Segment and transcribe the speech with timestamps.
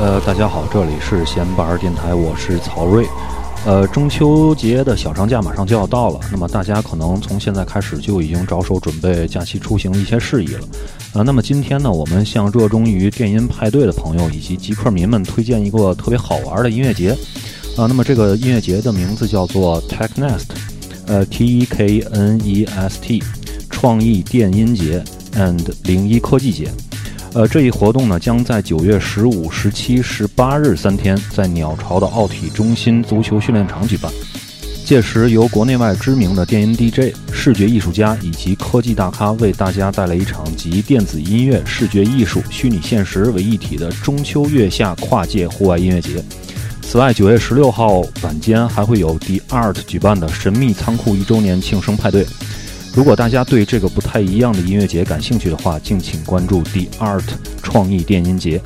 [0.00, 3.04] 呃，大家好，这里是闲班电台，我是曹睿。
[3.66, 10.60] 呃，中秋节的小长假马上就要到了，那么大家可能从现在开始就已经着手准备假期出行一些事宜了。
[11.14, 17.10] 呃，那么今天呢，我们向热衷于电音派对的朋友以及极客迷们推荐一个特别好玩的音乐节。
[17.76, 20.46] 啊，那么这个音乐节的名字叫做 TechNest，
[21.08, 23.20] 呃，T E K N E S T，
[23.68, 25.02] 创意电音节
[25.34, 26.70] and 零一科技节。
[27.34, 34.10] 呃，这一活动呢，将在九月十五、十七、十八日三天，在鸟巢的奥体中心足球训练场举办。
[34.84, 46.24] 届时，由国内外知名的电音 DJ、视觉艺术家以及科技大咖为大家带来一场集电子音乐、视觉艺术、虚拟现实为一体的中秋月下跨界户外音乐节。
[46.80, 52.26] 此外，九月十六号晚间还会有 The Art 举办的神秘仓库一周年庆生派对。
[52.98, 57.22] 如果大家对这个不太一样的音乐节感兴趣的话，敬请关注 The Art
[57.62, 58.60] 创意电音节。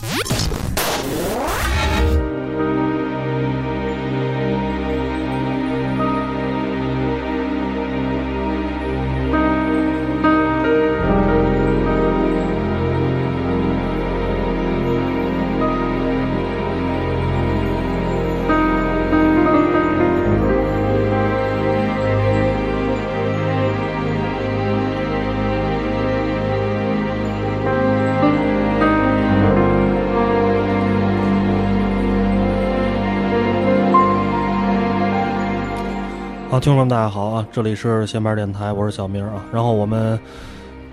[36.63, 39.45] 听众们大家好啊，这里是闲班电台，我是小明啊。
[39.53, 40.17] 然后我们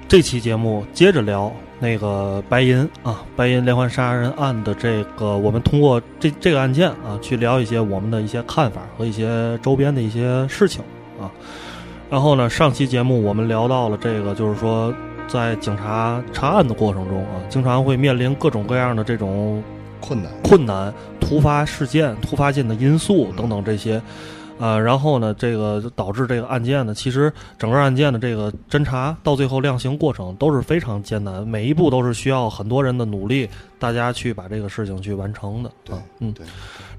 [0.08, 10.82] 这期节目接着聊那个白银啊，白银连环杀人案的这个，我们通过这这个案件啊，去聊一些我们的一些看法和一些周边的一些事情
[11.22, 11.30] 啊。
[12.10, 14.92] 然后呢，上期节目我们聊到了这个，就是说
[15.28, 19.64] 在警察查案的过程中啊，经常会面临各种各样的这种
[20.00, 24.02] 困难，困难、突发事件、突发性的因素等等这些。
[24.60, 33.50] 呃，然后呢，这个就导致这个案件呢，其实整个案件的这个侦查到最后量刑过程都是非常艰难，每一步都是需要很多人的努力，
[33.80, 35.72] 大家去把这个事情去完成的。
[35.86, 36.46] 对，嗯，对，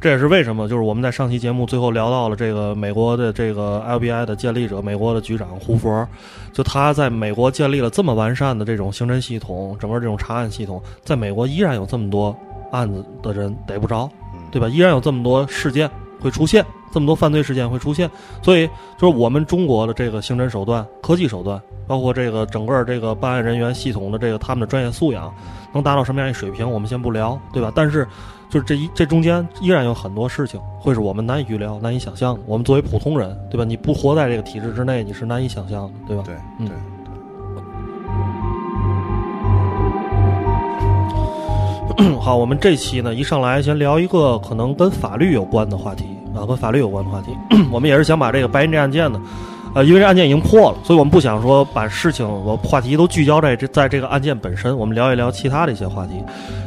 [0.00, 6.08] 这也是为什么，就是我们在上期节目最后聊到了这个美国的这个 LBI 的建立者，美国的局长胡佛，
[6.54, 12.34] 就他在美国建立了这么完善的这种刑侦系统，整个这种查案系统，在美国依然有这么多
[12.72, 14.10] 案子的人逮不着，
[14.50, 14.66] 对吧？
[14.68, 16.64] 依然有这么多事件会出现。
[16.92, 18.10] 这么多犯罪事件会出现，
[18.42, 18.66] 所以
[18.98, 25.32] 就是我们中国的这个刑侦手段、科技手段，包括这个整个这个办案人员系统的这个他们的专业素养，
[25.72, 27.72] 能达到什么样一水平，我们先不聊，对吧？
[27.74, 28.06] 但是，
[28.48, 32.40] 就是这一这中间依然有很多事情会是我们难以预料、难以想象的。
[32.46, 33.64] 我们作为普通人，对吧？
[33.64, 36.22] 你不活在这个体制之内，你是难以想象的，对吧？
[36.26, 36.76] 对，嗯对。
[42.18, 47.36] 好，我们这期呢，一上来先聊一个可能跟法律有关的话题啊，跟法律有关的话题。
[47.70, 49.20] 我们也是想把这个白银这案件呢，
[49.74, 56.14] 呃，因为这案件已经破了，所以我们不想说把事情我话题都聚焦在这在这个案件本身，我们聊一聊其他的一些话题。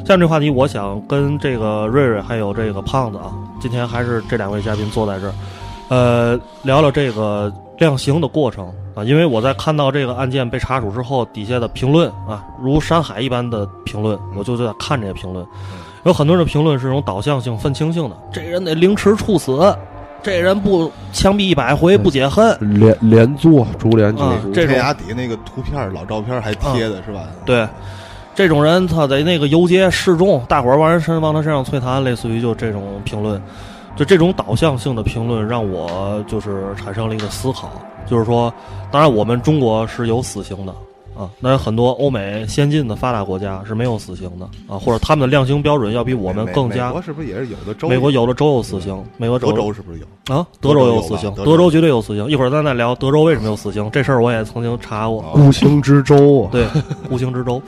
[0.06, 5.34] 像这话题，我想跟这个瑞瑞还有这个胖子啊，今天还是这两位嘉宾坐在这儿，
[5.90, 8.72] 呃，聊聊这个量刑的过程。
[8.96, 15.44] 啊，因为我在看到这个案件被查处之后，底下的评论啊，如山海一般的评论，我就在看这些评论。
[16.04, 19.76] 有很多人的评论是这种导向性、愤青性的，这人得凌迟处死，
[20.22, 27.28] 这人不枪毙一百回不解恨，连连坐株连九啊族，这种天涯底下那个图片老照片还贴的是吧？
[27.46, 27.68] 对，
[28.36, 33.42] 这种人他在那个游街示众，大伙儿往人身往他身上摧残，类似于就这种评论，
[33.96, 37.72] 就这种导向性的评论，让我就是产生了一个思考，
[38.06, 38.54] 就是说，
[38.92, 40.74] 当然我们中国是有死刑的
[41.16, 46.94] 啊，那有很多欧美先进的发达国家是没有死刑的啊，或者他们的量刑标准要比我们更加美。
[46.94, 47.88] 国是不是也是有的州？
[47.88, 50.36] 美国有的州有死刑，美国德州是不是有？
[50.36, 52.28] 啊，德州有死刑，德州绝对有死刑。
[52.28, 55.22] 一会儿咱再聊德州为什么有死刑这事儿，我也曾经查过。
[55.22, 56.66] 哦无形之州啊，对，
[57.10, 57.62] 无形之州。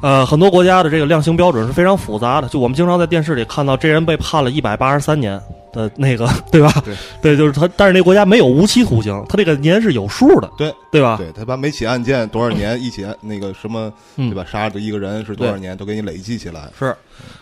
[0.00, 5.40] 呃，很多国家的这个量刑标准是非常复杂的，就我们经常在电视里看到这人被判了一百八十三年
[5.72, 6.72] 的那个， 对吧？
[7.22, 11.16] 对就是他，但是那国家没有无期徒刑，他这个年是有数的，对对吧？
[11.16, 14.44] 对他把每起案件多少年，一起那个什么，嗯对吧？
[14.50, 16.68] 杀的一个人是多少年，都给你累计起来。
[16.78, 16.94] 是，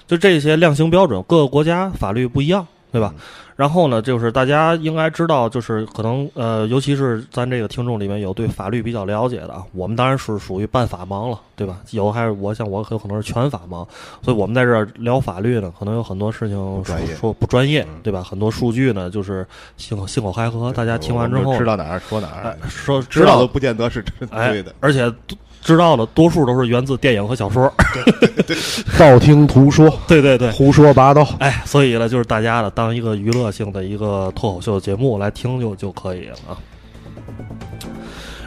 [0.07, 3.13] 就这些量刑标准，各个国家法律不一样，对吧？
[3.61, 11.77] 然后呢，就是大家应该知道，就是可能呃，尤其是咱这个听众里面有对法律比较了解的啊，我们当然是属于半法盲了，对吧？
[11.91, 13.87] 有还是我想我有可能是全法盲，
[14.23, 16.83] 所以我们在这儿聊法律呢，可能有很多事情
[17.21, 18.23] 说不专业嗯，对吧？
[18.23, 19.47] 很多数据呢，就是
[19.77, 24.75] 信口信口开河，大家听完之后知道哪儿说哪哎儿，说知道都不见得是真对的。
[24.81, 25.13] 而且
[25.63, 27.73] 知道的多数都是源自电影和小说，
[28.99, 31.27] 道听途说，对对对，胡说八道。
[31.39, 36.57] 哎，所以呢，就是大家呢当一个娱乐性的一个脱口秀节目来听就就可以了啊。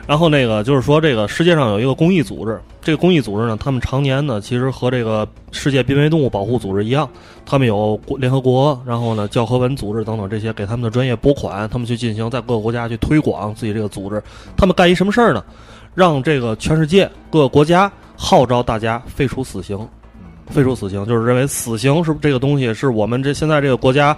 [0.06, 7.10] 然后那个就是说，这个世界上有一个公益组织，这个公益组织呢，他们常年呢，其实和这个世界濒危动物保护组织一样，
[7.46, 14.22] 他们有联合国，然后呢，教科文组织等等这些给他们的专业拨款，他们去进行在各个国家去推广自己这个组织。
[14.58, 15.42] 他们干一什么事儿呢？
[15.96, 19.78] 让这个全世界各个国家号召大家废除死刑，
[20.48, 24.16] 废除死刑，就是认为死刑是这个东西是我们这现在这个国家。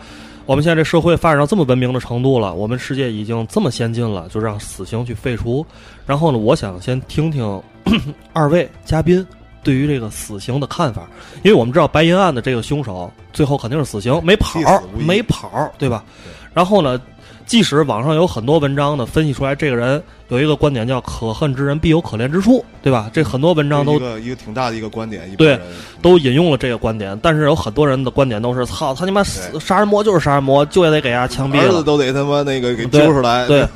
[0.48, 5.66] 我们现在这社会发展到这么文明的程度了，我们世界已经这么先进了，就让死刑去废除。
[6.06, 7.60] 然后呢，我想先听听
[8.32, 9.26] 二位嘉宾
[9.64, 11.10] 对于这个死刑的看法，
[11.42, 14.60] 因为我们知道白银案的这个凶手最后肯定是死刑，没跑，
[14.96, 16.06] 没跑，对吧？
[16.54, 17.02] 然后呢？
[17.46, 23.10] 即使网上有很多文章呢，分析出来这个人有一个观点叫“可恨之人必有可怜之处”，对吧？
[23.14, 25.60] 这很多文章都一个一个挺大的一个观点，对，
[26.02, 27.18] 都引用了这个观点。
[27.22, 33.68] 但是有很多人的观点都是：“操他你妈死杀人魔就是杀人魔，就也得给他枪毙了，儿子都得他妈那个给揪出来。”对，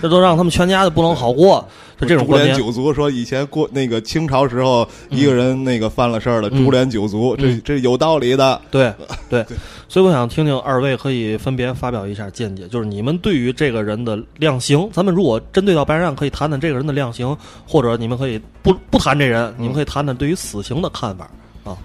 [0.00, 1.66] 这都让他们全家都不能好过。
[1.98, 2.26] 就这种。
[2.26, 8.60] 株连九族说以前过那个清朝时候一个人那个犯了事儿了，株连九族，这这有道理的。
[8.70, 8.92] 对
[9.30, 9.44] 对。
[9.88, 17.34] 所以我想听听二位可以分别发表一下见解，就是你们对于这个人的量刑，咱们如果针对到白人案，可以谈谈这个人的量刑，
[17.64, 21.30] 或者你们可以不不谈这人，你们可以谈谈对于死刑的看法
[21.62, 21.78] 啊。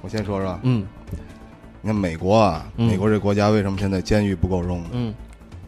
[0.00, 0.86] 我先说说，嗯，
[1.82, 4.82] 你看美国啊，美国这国家为什么现在监狱不够用？
[4.92, 5.12] 嗯，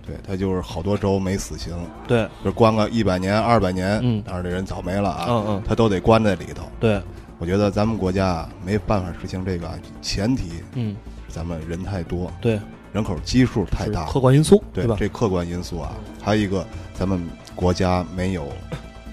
[0.06, 1.74] 对他就是好多州没死刑，
[2.06, 6.64] 对，就关个一百年、二百年，嗯，当然这人早没了啊，嗯嗯，他都得关在里头。
[6.80, 7.00] 对，
[7.38, 9.70] 我觉得咱们国家没办法实行这个，
[10.00, 10.96] 前提，嗯。
[11.34, 12.60] 咱们人太多，对，
[12.92, 14.94] 人口基数太大，客观因素，对吧？
[15.00, 16.62] 这客观因素啊，还有一个，
[16.92, 18.46] 咱们国家没有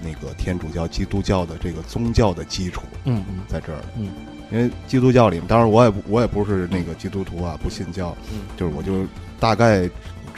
[0.02, 4.10] 那个天主教、基督教的这个宗教的基础，嗯嗯，在这儿，嗯，
[4.52, 9.06] 因为基督教里面，当然我也不我也不是那个基督徒啊，不信教，嗯，就是我就
[9.38, 9.88] 大概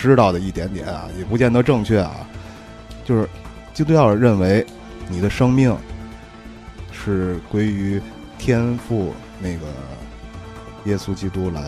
[0.02, 2.12] 知道的一点点啊，也不见得正确啊，
[3.04, 3.28] 就是
[3.72, 4.66] 基督教认为
[5.08, 5.76] 你的生命
[6.90, 8.02] 是归于
[8.38, 9.66] 天父那个。
[10.86, 11.62] 耶稣基督来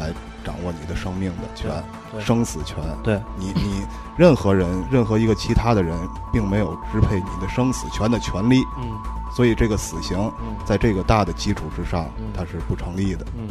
[0.00, 0.10] 来
[0.42, 1.70] 掌握你的生命的权，
[2.18, 2.78] 生死权。
[3.02, 3.84] 对你，你
[4.16, 5.94] 任何人，任何一个其他的人，
[6.32, 8.62] 并没有支配你的生死权的权利。
[8.78, 8.88] 嗯，
[9.36, 10.32] 所以这个死刑，
[10.64, 13.26] 在这个大的基础之上，它是不成立的。
[13.36, 13.48] 嗯，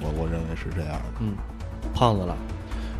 [0.00, 1.04] 我我认为是这样的。
[1.18, 1.34] 嗯，
[1.92, 2.36] 胖子了，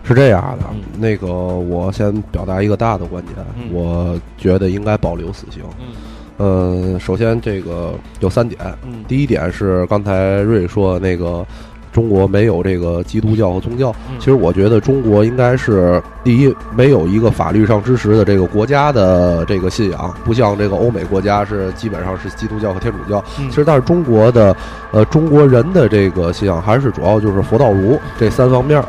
[0.05, 0.67] 是这样的。
[0.99, 3.37] 那个，我先表达一个大的观点，
[3.73, 5.63] 我觉得应该保留死刑。
[5.81, 5.95] 嗯。
[6.39, 8.59] 呃，首先这个有三点。
[8.85, 11.47] 嗯，第一点是刚才瑞说那个
[11.93, 13.95] 中国没有这个基督教和宗教。
[14.19, 23.23] 其实我觉得中国应该是第一，没有一个法律上支持的这个国家的这个信仰，不像这个欧美国家是基本上是基督教和天主教。
[23.37, 24.57] 其实但是中国的
[24.91, 28.83] 呃中国人的这个信仰还是主要就是佛道儒这三方面。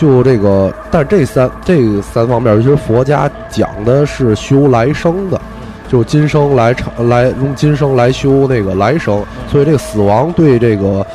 [0.00, 5.38] 就这个，但这三这三方面，尤其是佛家讲的是修来生的。
[5.86, 11.06] 就今生来成来用今生来修那个来生，所以这个死亡对这个。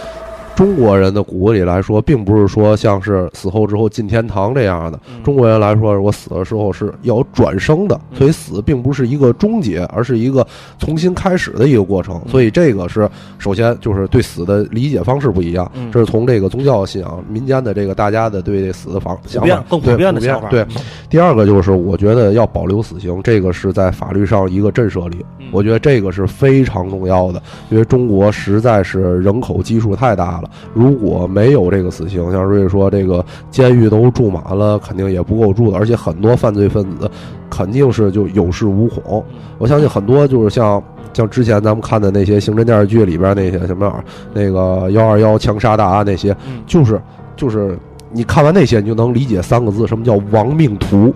[0.56, 4.98] 中国人的骨子里来说，并不是说像是死后之后进天堂这样的。
[5.22, 10.48] 中国人来说，我死的时候是要转生的，所以死并不是一个终结，而是一个
[10.80, 12.22] 重新开始的一个过程。
[12.30, 15.70] 所以这个是首先就是对死的理解方式不一样。
[15.92, 20.48] 这是从这个宗教信仰、民间的这个大家的对这死的方想法更普遍的想法。
[20.48, 20.66] 对，
[21.10, 25.18] 第二个就是我觉得要保留死刑，这个是在法律上一个震慑力。
[25.52, 30.45] 我觉得这个是非常重要的，因为中国实在是人口基数太大了。
[30.74, 35.78] 如果没有这个死刑，像瑞说这个监狱都住满了，肯定也不够住的。
[35.78, 37.10] 而且很多犯罪分子
[37.50, 39.24] 肯定是就有恃无恐。
[39.58, 40.82] 我相信很多就是像
[41.14, 43.94] 像之前咱们看的那些刑侦电视剧里边那些什么
[44.34, 46.36] 那个幺二幺枪杀大案那些，
[46.66, 47.02] 就是
[47.36, 47.78] 就是
[48.12, 51.14] 你看完那些，你就能理解三个字，什么叫亡命徒。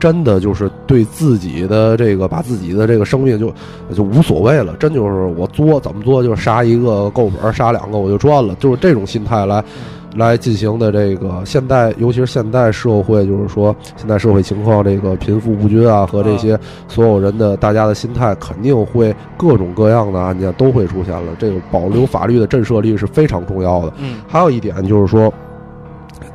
[0.00, 3.52] 真的就是对自己的这个，把自己的这个生命就
[3.94, 4.74] 就无所谓了。
[4.78, 8.54] 真就是我作怎么作，就是杀一个够本，杀两个我就赚了。
[8.54, 9.62] 就是这种心态来
[10.16, 21.36] 来进行的这个现代，尤其是现代社会，就是说现在社会情况，这个贫富不均啊，和这些所有人的大家的心态，肯定会各种各样的案件都会出现了。
[21.38, 23.92] 这个保留法律的震慑力是非常重要的。
[23.98, 25.32] 嗯，还有一点就是说。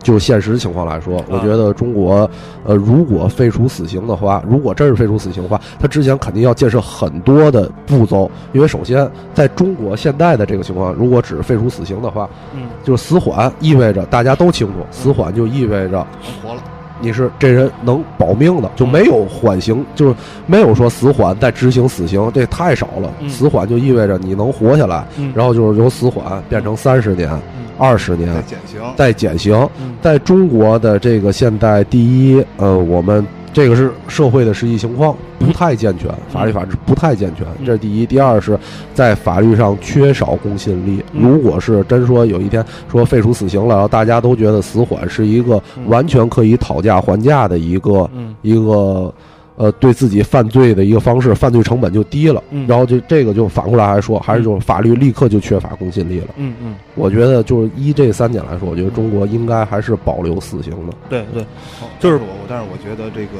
[0.06, 2.30] 就现实情况来说，我觉得中国，
[2.64, 8.30] 呃，如果废除死刑的话，如果真是废除死刑的话，他之前肯定要建设很多的步骤。
[8.54, 16.06] 因为首先，在中国现在的这个情况，如果只废除死刑的话，嗯，就是死缓意味着大家都清楚，死缓就意味着
[16.44, 16.62] 活了，
[17.02, 23.12] 你是这人能保命的，就没有缓刑，就是没有说死缓再执行死刑，这太少了。
[23.22, 23.28] 嗯。
[23.28, 25.34] 死缓就意味着你能活下来，嗯。
[25.36, 29.70] 然后就是由死缓变成三十年、嗯二十年再，减刑，再减刑。
[29.80, 38.06] 嗯在中国的这个现代，第一，呃，我们这个是社会的实际情况不太健全，法律法治不太健全，嗯这是第一。
[38.06, 38.58] 第二是
[38.94, 41.04] 在法律上缺少公信力。
[41.14, 49.14] 嗯如果是真说有一天说废除死刑了，然后大家都觉得死缓是一个嗯完全可以讨价还价的一个嗯一个。
[49.58, 56.28] 呃，对自己犯罪的一个方式，犯罪成本就低了，嗯然后就这个就反过来还说，还是就是法律立刻就缺乏公信力了。
[56.36, 60.94] 嗯嗯，我觉得就是依这三点来说，我觉得中国应该还是保留死刑的。
[61.10, 61.42] 对对，
[61.82, 63.40] 哦就是但我，但是我觉得这个，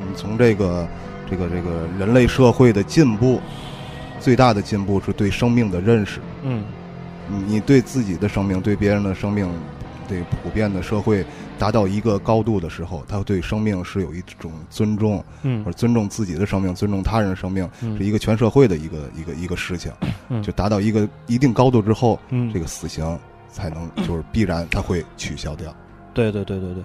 [0.00, 0.86] 嗯，从这个
[1.28, 3.40] 这个这个人类社会的进步，
[4.20, 6.20] 最大的进步是对生命的认识。
[6.44, 6.62] 嗯
[7.28, 9.48] 你你对自己的生命，对别人的生命，
[10.08, 11.24] 对普遍的社会
[11.62, 19.92] 达到一个高度的时候，他对生命是有一种尊重，嗯或者尊重自己的生命，尊重他人的生命，嗯是一个全社会的一个一个一个事情。
[20.28, 23.16] 嗯就达到一个一定高度之后，嗯这个死刑
[23.48, 25.72] 才能就是必然他会取消掉。
[26.14, 26.82] 对对对对对，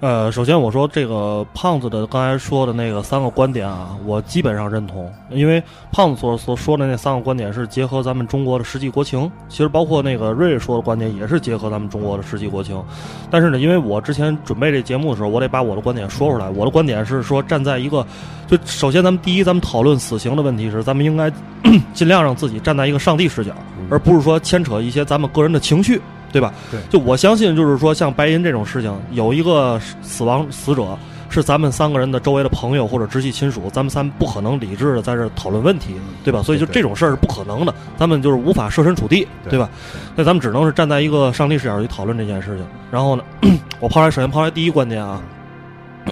[0.00, 12.82] 呃，首先我说这个胖子的刚才说的那个三个观点啊，我基本上认同，因为胖子所所说的那三个观点是结合咱们中国的实际国情，其实包括那个瑞瑞说的观点也是结合咱们中国的实际国情。
[13.30, 16.48] 但是呢，因为我之前准备这节目的时候，我得把我的观点说出来。
[16.48, 18.06] 我的观点是说，站在一个，
[18.46, 21.30] 就首先咱们第一，咱们讨论死刑的问题时，咱们应该
[21.92, 23.52] 尽量让自己站在一个上帝视角，
[23.90, 26.00] 而不是说牵扯一些咱们个人的情绪。
[26.32, 26.52] 对吧？
[26.70, 30.96] 对就我相信，就是说，像白银这种事情，有一个死亡死者
[31.28, 35.94] 是咱们三个人的周围的朋友或者直系亲属，咱们三不可能理智的在这讨论问题，
[36.24, 36.42] 对吧？
[36.42, 39.68] 所以就这种事儿是不可能的，咱们就是无法设身处地，对对吧？
[40.16, 42.66] 那咱们只能是站在一个上帝视角去讨论这件事情。
[42.90, 43.22] 然后呢，
[43.78, 45.22] 我抛出来，首先抛出来第一观点啊，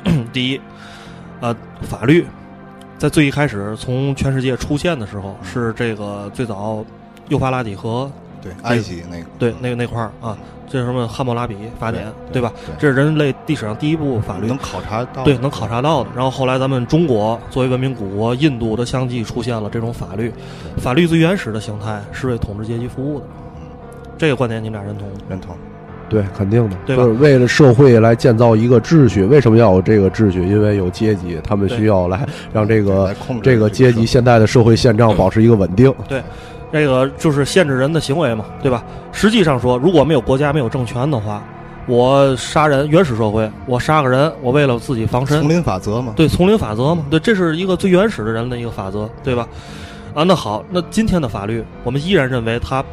[0.33, 0.61] 第一，
[1.41, 2.25] 呃，法律
[2.97, 6.85] 在最一开始从全世界出现的时候，是这个最早
[7.29, 8.11] 幼发拉底河
[8.43, 10.37] 对，埃及那个，对那个那块儿啊，
[10.69, 12.53] 这是什么汉谟拉比法典，对吧？
[12.67, 16.11] 对，这是人类历史上第一部法律能，考察到，对，能考察到的。
[16.15, 20.33] 然后后来咱们中国作为文明古国，印度的相继出现了这种法律，
[20.77, 23.27] 法律最原始的形态是为统治阶级服务的。
[24.17, 25.15] 这个观点你们俩认同吗？
[25.29, 25.57] 认同。
[26.09, 30.43] 对，肯定的，对吧就是为了社会来建造一个秩序，为什么要有这个秩序？
[30.43, 35.95] 因为有阶级，他们需要来让这个来控制这个阶级现在的社会现状保持一个稳定。
[36.73, 38.85] 这个就是限制人的行为嘛，对吧？
[39.13, 41.43] 实际上说，如果没有国家、没有政权的话，
[41.87, 49.49] 我杀人，原始社会，我杀个人，我为了自己防身丛，林法则嘛，对丛林法则嘛，对，这是一个最原始的人的一个法则，对吧？
[50.15, 52.85] 啊，那好，那今天的法律，我们依然认为它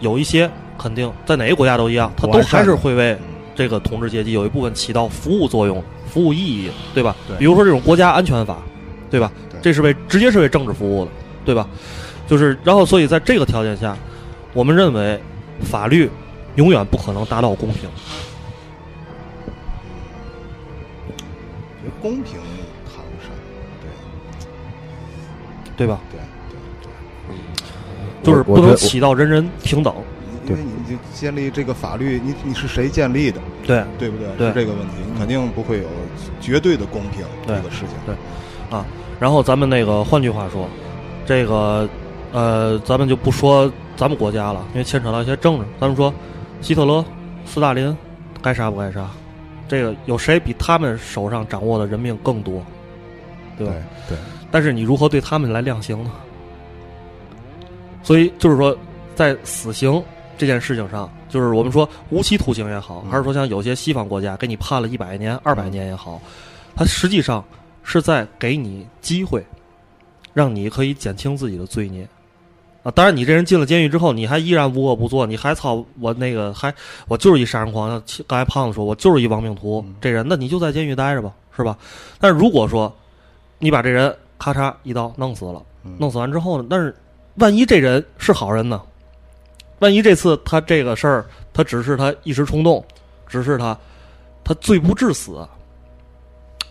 [0.00, 0.48] 有一些
[0.78, 3.18] 肯定在哪个国家都一样，它都还是会为嗯
[3.54, 7.16] 这个统治阶级有一部分起到服务作用、服务意义，对吧？
[7.26, 8.58] 对比如说这种国家安全法，
[9.10, 9.32] 对吧？
[9.50, 11.10] 对这是为直接是为政治服务的，
[11.44, 11.66] 对吧？
[12.26, 13.96] 就是，然后所以在这个条件下，
[14.52, 15.20] 我们认为
[15.62, 16.10] 法律
[16.56, 17.88] 永远不可能达到公平，
[21.82, 22.34] 觉得公平
[22.86, 23.30] 谈不上，
[25.76, 26.00] 对对吧？
[26.10, 26.18] 对
[27.32, 27.36] 对
[28.22, 29.94] 对，就是不能起到人人平等，
[30.46, 33.84] 因为你就建立这个法律，你你是谁建立的，对。
[33.98, 34.26] 对不对？
[34.36, 35.88] 对是这个问题，你肯定不会有
[36.40, 37.90] 绝对的公平这个事情。
[38.06, 38.14] 对
[38.70, 38.84] 啊
[39.20, 40.68] 然后咱们那个换句话说，
[41.24, 41.88] 这个
[42.34, 45.64] 呃，咱们就不说咱们国家了，因为牵扯到一些政治。
[45.80, 46.12] 咱们说
[46.60, 47.04] 希特勒、
[47.46, 47.96] 斯大林
[48.42, 49.08] 该杀不该杀？
[49.68, 52.60] 这个有谁比他们手上掌握的人命更多？
[53.56, 53.72] 对吧？
[54.08, 54.18] 对
[54.50, 56.10] 但是你如何对他们来量刑呢？
[58.02, 58.76] 所以就是说，
[59.14, 60.02] 在死刑
[60.36, 66.20] 这件事情上，就是我们说无期徒刑也好，嗯还是说像有些西方国家给你判了一百年、二百年也好，
[66.74, 67.44] 它实际上
[67.84, 69.46] 是在给你机会，
[70.32, 72.06] 让你可以减轻自己的罪孽。
[72.84, 76.72] 啊，当然，你这人进了监狱之后，你还依然无恶不作，你还操我那个还
[77.08, 77.88] 我就是一杀人狂。
[77.88, 81.76] 像刚才胖子说，我就是一亡命徒，嗯这人那你就在监狱待着吧，是吧？
[82.20, 82.94] 但是如果说
[83.58, 86.94] 你把这人咔嚓一刀弄死了，嗯弄死完之后呢，但是
[87.36, 88.82] 万一这人是好人呢？
[89.78, 91.24] 万一这次他这个事儿，
[91.54, 92.84] 他只是他一时冲动，
[93.26, 93.76] 只是他
[94.44, 95.46] 他罪不至死，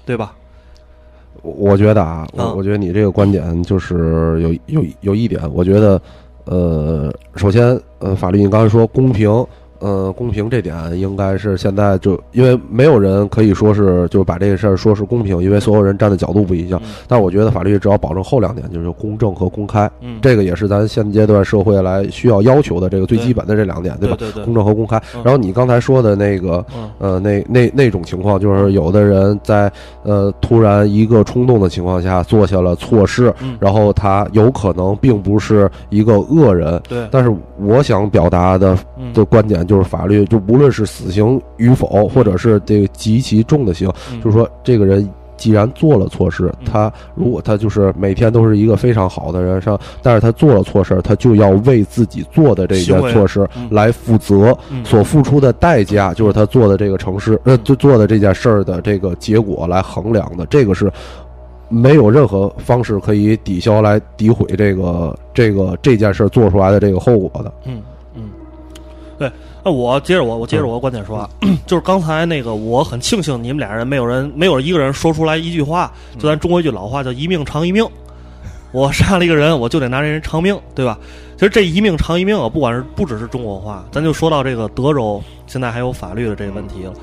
[0.06, 0.36] 对吧？
[1.42, 2.58] 我我觉得啊，我嗯。
[2.58, 6.02] 我觉得你这个观点就是有有有一点，我觉得，
[6.46, 9.30] 呃，首先，呃，法律你刚才说公平，
[9.84, 16.82] 呃，公平这点应该是现在就因为没有人可以说是就是把这个事儿说是公平，因为所有人站的角度不一样。
[16.86, 16.92] 嗯。
[17.06, 24.00] 但我觉得法律只要保证后两点，就是公正和公开，嗯，这个也是咱现阶段社会来需要要求的这个最基本的这两点，吧？
[24.00, 24.98] 对对对，公正和公开。
[25.16, 25.22] 嗯。
[25.22, 26.90] 然后你刚才说的那个，嗯。
[27.00, 29.70] 呃，那那那种情况，就是有的人在
[30.04, 39.12] 呃突然一个冲动的情况下做下了错事，嗯，然后他有可能并不是一个恶人，对，但是我想表达的嗯。
[39.14, 44.22] 的观点就是，法律就无论是死刑与否，或者是这个极其重的刑，嗯。
[44.22, 45.10] 就是说这个人。
[45.36, 46.66] 既然做了错事，嗯。
[46.72, 53.68] 他如果他就是每天都是一个非常好的人，上，但是他做了错事，他就要为自己做的这件错事嗯。
[53.72, 54.86] 来负责，嗯。
[54.86, 60.90] 所付出的代价就是他做的这个城市，呃，就做的这件事儿的这个结果来衡量的，这个是
[61.68, 67.52] 没有任何方式可以抵消来诋毁这个这个这件事儿做出来的这个后果的。
[67.66, 67.82] 嗯嗯，
[69.18, 69.32] 对。
[69.64, 71.30] 那我接着我我接着我的观点说啊，
[71.66, 77.88] 就是刚才那个，我很庆幸你们俩人没有人没有一个人说出来一句话，就咱中国一句老话叫“一命偿一命”。
[78.74, 80.98] 我杀了一个人，我就得拿这人偿命，对吧？
[81.36, 86.94] 其实这一命偿一命啊，不管是不只是中国话，咱就说到这个德州现在还有法律的这个问题了。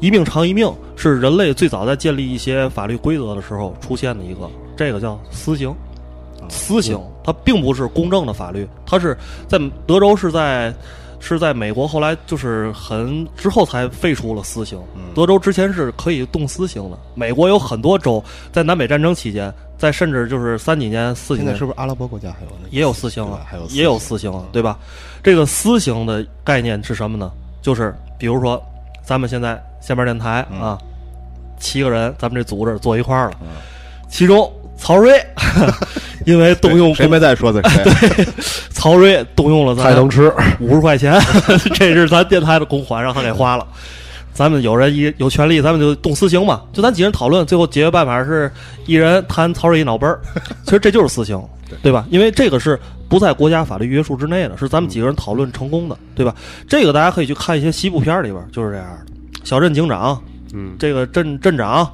[0.00, 5.74] 一命偿一命是人类最早在建立一些法律规则的时候出现的一个，这个叫私刑。
[6.48, 9.14] 私刑它并不是公正的法律，它是
[9.46, 10.72] 在德州是在
[11.20, 14.80] 是在美国后来就是很之后才废除了私刑。
[15.14, 16.98] 德州之前是可以动私刑的。
[17.14, 18.22] 美国有很多州
[18.52, 24.78] 在南北战争期间，在甚至就是三几年、四几年现在是不是阿拉伯国家还有那个也有私刑了，还有也有私刑了，对吧？
[25.22, 27.30] 这个私刑的概念是什么呢？
[27.60, 28.62] 就是比如说，
[29.04, 30.78] 咱们现在下面电台嗯啊，
[31.58, 33.48] 七个人，咱们这组织坐一块儿了，嗯
[34.08, 35.12] 其中曹睿
[36.24, 37.84] 因为动用谁没在说的谁？
[38.70, 41.20] 曹睿动用了咱还能吃，五十块钱，
[41.74, 43.66] 这是咱电台的公款，让他给花了。
[44.32, 48.50] 咱们有人一有权利，咱们就动私刑嘛，就咱几人讨论，最后解决办法是
[48.86, 50.20] 一人弹曹睿一脑门儿。
[50.64, 51.42] 其实这就是私刑，
[51.82, 52.06] 对吧？
[52.08, 56.32] 因为这个是不在国家法律约束之内的，是咱们几个人讨论成功的，对吧？
[56.68, 59.40] 这个大家可以去看一些西部片儿里边儿就是这样的。
[59.42, 61.90] 小镇警长，嗯，这个镇镇长，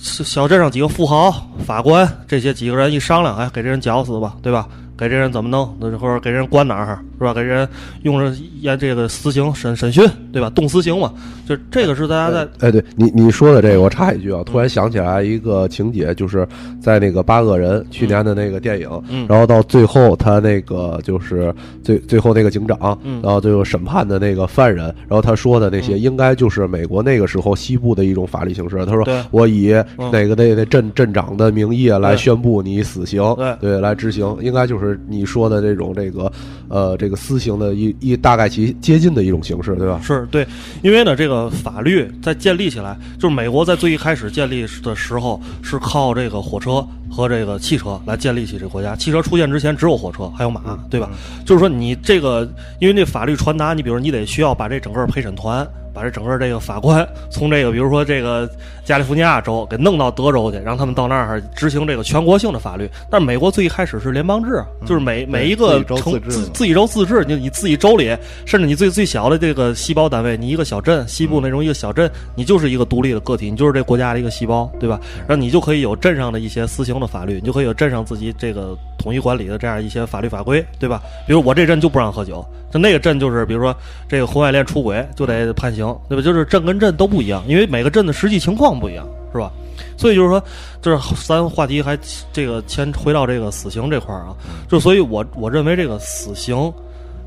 [0.00, 1.30] 小镇上几个富豪、
[1.64, 4.68] 法官，这些几个人一商量，哎，给这人绞死吧，对吧？
[4.96, 5.76] 给这人怎么弄？
[5.78, 7.34] 那或者给人关哪儿，是吧？
[7.34, 7.68] 给人
[8.02, 10.50] 用着验这个私刑审审讯，对吧？
[10.50, 11.12] 动私刑嘛，
[11.46, 16.46] 就这个是大家在哎，对你你说的这个，我插一句啊，突然想起来一个情节，就是
[16.80, 19.26] 在那个八恶人去年的那个电影，嗯。
[19.28, 23.20] 然后到最后他那个就是最最后那个警长，嗯。
[23.22, 26.00] 然后最后审判的那个犯人，然后他说的那些嗯。
[26.00, 28.84] 应该就是美国那个时候西部的一种法律形式。
[28.86, 30.10] 他说我以嗯。
[30.10, 33.56] 哪个那那镇镇长的名义来宣布你死刑，对。
[33.60, 36.30] 对，来执行，应该就是你说的这种这个
[36.68, 40.00] 呃这个私刑的一一大概其接近的一种形式，对吧？
[40.02, 40.46] 是对，
[40.82, 48.94] 因为呢，这个法律在建立起来，就是美国在最一开始建立的时候是靠这个火车和这个汽车来建立起这个国家。
[48.96, 51.10] 汽车出现之前只有火车还有马，对吧？
[51.44, 52.48] 就是说你这个，
[52.80, 55.66] 因为这法律传达，你比如你得需要把这整个陪审团。
[55.96, 58.46] 把这整个这个法官从这个，比如说这个
[58.84, 62.86] 加利福尼亚州给弄到德州去，让他们到那儿执行这个全国性的法律。
[63.10, 75.00] 但是美国最一开始是联邦制，就是每每一个州城自自自己州自治，你你自己州里，甚至你最最小的这个细胞单位，你一个小镇，西部那种一个小镇，你就是一个独立的个体，你就是这国家的一个细胞，对吧？
[75.26, 81.00] 然后你就可以有镇上的一些私刑的法律，你就可以有镇上自己这个统一管理的这样一些法律法规，对吧？
[81.26, 83.74] 比如我这镇就不让喝酒，就那个镇就是比如说
[84.08, 86.22] 这个婚外恋出轨就得判刑，对吧？
[86.22, 89.50] 就是镇跟镇都不一样，因为每个镇的实际情况不一样，是吧？
[89.96, 90.42] 所以就是说，
[90.80, 91.98] 就是咱话题还
[92.32, 94.34] 这个先回到这个死刑这块儿啊，
[94.68, 96.72] 就所以我我认为这个死刑。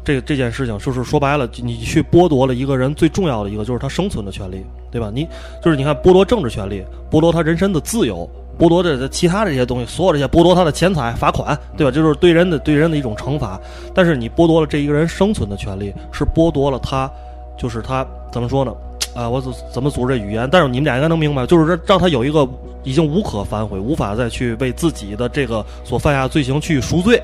[0.02, 5.12] 这这件事情就是说白了，你去剥夺了一个人最重要的一个，就是他生存的权利，对吧？
[5.14, 5.28] 你
[5.62, 11.92] 就是你看剥夺政治权利，剥夺他人身的自由，剥夺这其他这些东西，所有这些剥夺他的钱财、罚款，对吧？
[11.92, 13.60] 这就是对人的对人的一种惩罚。
[13.94, 17.12] 但是你剥夺了这一个人生存的权利，是剥夺了他，
[17.60, 18.74] 就是他怎么说呢？
[19.14, 20.48] 啊，我怎怎么组织语言？
[20.52, 22.48] 但是你们俩应该能明白，就是让让他有一个
[22.84, 27.22] 已经无可反悔，无法再去为自己的这个所犯下的罪行去赎罪。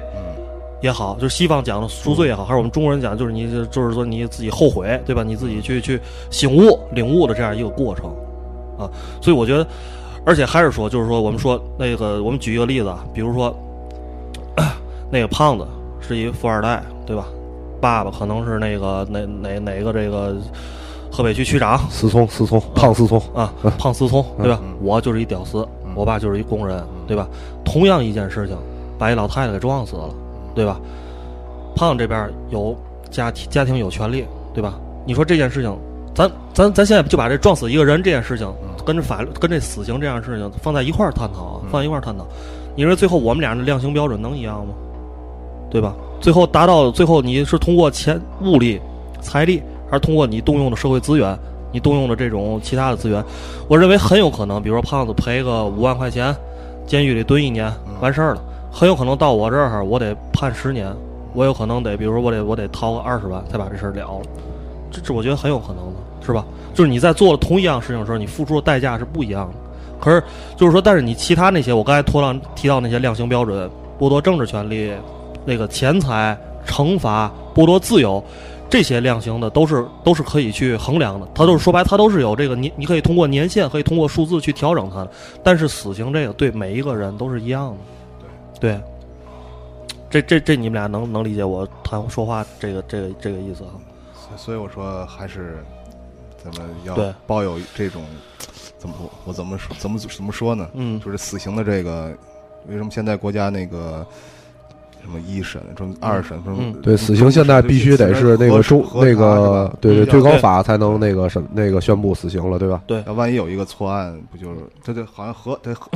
[0.81, 5.23] 也好，就是西方讲的赎罪也好，还是我们中国人讲，就是你就是说你自己后悔，对吧？
[5.23, 8.05] 你自己去去醒悟、领悟的这样一个过程
[8.77, 8.89] 啊。
[9.21, 9.65] 所以我觉得，
[10.25, 13.55] 而且还是说，就是说，我们说那个，我们举一个例子啊，比如说
[15.09, 15.65] 那个胖子
[16.01, 17.25] 是一富二代，对吧？
[17.79, 20.35] 爸爸可能是那个哪哪哪个这个
[21.11, 24.59] 河北区区长思聪，思聪，胖思聪，啊，胖思聪，对吧？
[24.81, 27.27] 我就是一屌丝，我爸就是一工人，对吧？
[27.63, 28.57] 同样一件事情，
[28.97, 30.09] 把一老太太给撞死了。
[30.55, 30.79] 对吧？
[31.75, 32.73] 胖这边有
[33.11, 34.79] 家庭，家庭有权利，对吧？
[35.05, 35.77] 你说这件事情，
[36.13, 38.49] 咱咱咱现在就把这撞死一个人这件事情，
[38.85, 42.25] 跟这法律跟这死刑这样事情放在一块儿探讨啊，放在一块儿探讨。
[42.73, 44.73] 你认为最后我们俩的量刑标准能一样吗？
[45.69, 45.93] 对吧？
[46.25, 48.81] 最后达到最后你是通过钱、物力、
[49.21, 51.37] 财力，还是通过你动用的社会资源？
[51.71, 53.23] 你动用的这种其他的资源，
[53.67, 56.35] 我认为很有可能，比如说胖子赔个五万块钱，
[56.87, 60.91] 监狱里蹲一年完事儿了，很有可能到我这儿我得判十年，
[61.35, 64.21] 我有可能得，比如说我得我得掏个二十万才把这事儿了了，
[64.89, 66.43] 这这我觉得很有可能的，是吧？
[66.73, 69.53] 就是你在做同一样事情的时候，你付出的代价是不一样的。
[69.99, 70.23] 可是
[70.57, 74.91] 就是说，但是你其他那些，我刚才拖到提到那些量刑标准，剥夺政治权利，
[75.45, 78.23] 那个钱财、惩罚、剥夺自由。
[78.67, 85.11] 这些量刑的都是都是可以去衡量的，它都是说白，它都是有这个你你可以通过年限，可以通过数字去调整它的。
[85.43, 87.77] 但是死刑这个对每一个人都是一样
[88.19, 88.25] 的，
[88.59, 88.81] 对，
[90.09, 93.77] 这这这你们俩能能理解我谈说话这个这个这个意思啊？
[94.35, 95.63] 所以我说还是
[96.43, 98.03] 咱们要抱有这种
[98.79, 100.67] 怎么我怎么说怎么怎么说呢？
[100.73, 102.11] 嗯就是死刑的这个，
[102.67, 104.05] 为什么现在国家那个
[105.05, 106.73] 什么一审、什么二审、什么嗯。
[106.81, 110.07] 对，死刑现在必须得是那个中那个对对嗯。
[110.07, 112.81] 最高法才能那个审那个宣布死刑了，对吧？
[113.05, 115.91] 要万一有一个错案，不就是这得好像核得核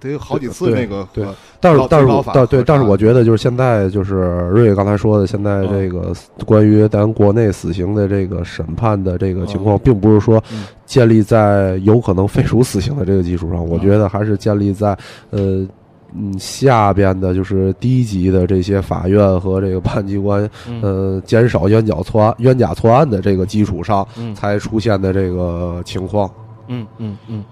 [0.00, 1.26] 得有好几次对那个对
[1.60, 5.68] 但是但是但对，但是我觉得就是现在就是瑞刚才说的，现在嗯。
[5.70, 6.14] 这个
[6.46, 9.80] 关于咱国内死刑的这个审判的这个情况，嗯。
[9.82, 10.64] 并不是说嗯。
[10.86, 14.96] 建立在有可能废除死刑的这个基础上，我觉得还是建立在
[15.30, 15.66] 呃。
[16.14, 26.30] 嗯，下边的就是低级的这些法院和这个判机关，嗯呃，减少冤假错案、冤假错案的这个基础上，嗯才出现的这个情况。
[26.68, 27.44] 嗯嗯嗯。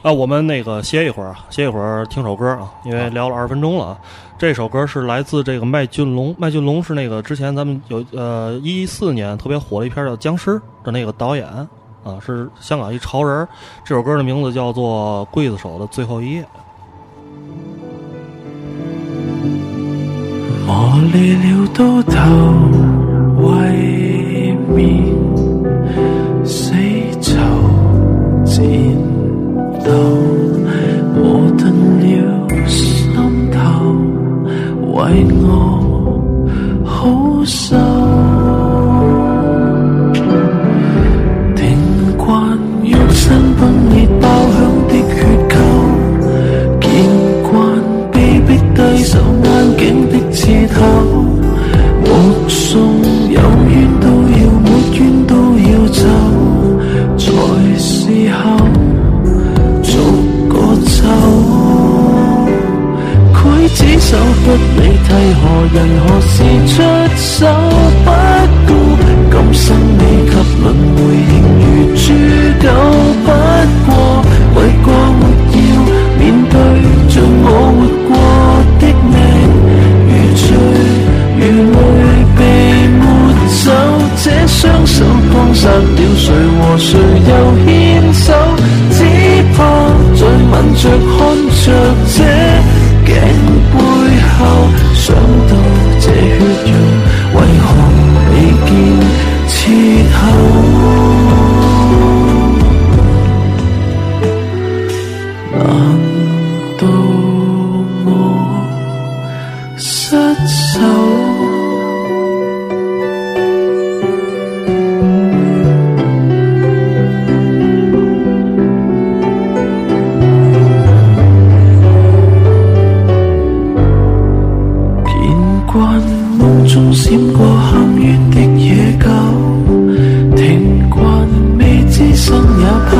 [0.00, 3.98] 啊，我们那个歇一会儿啊，歇一会儿听首歌啊，因为聊了二十分钟了啊。
[4.38, 10.50] 这首歌是来自这个麦浚龙，麦浚龙是那个之前咱们有呃一四年特别火的一片叫《僵尸》
[10.84, 11.46] 的那个导演
[12.04, 13.46] 啊，是香港一潮人。
[13.84, 16.42] 这首歌的名字叫做《刽子手的最后一夜》。
[20.68, 22.67] 磨利了刀头。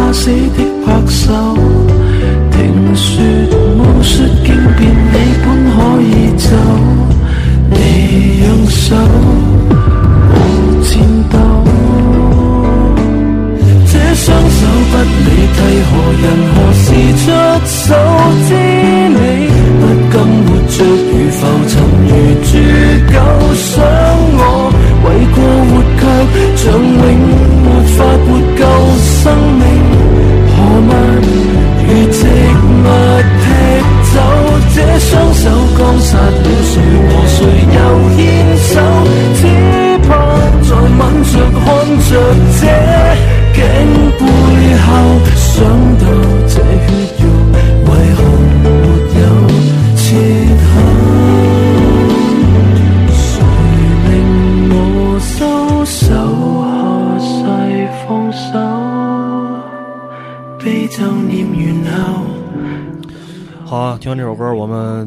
[0.09, 0.15] 也
[0.87, 1.68] 怕死的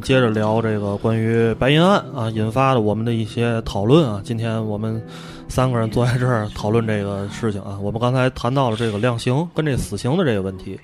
[0.02, 4.22] 接着聊这个关于白银案啊引发的我们的一些讨论啊。
[4.24, 5.02] 今天我们
[5.48, 7.78] 三个人坐在这儿讨论这个事情啊。
[7.82, 10.80] 我们刚才谈到了这个量刑跟这死刑的这个问题，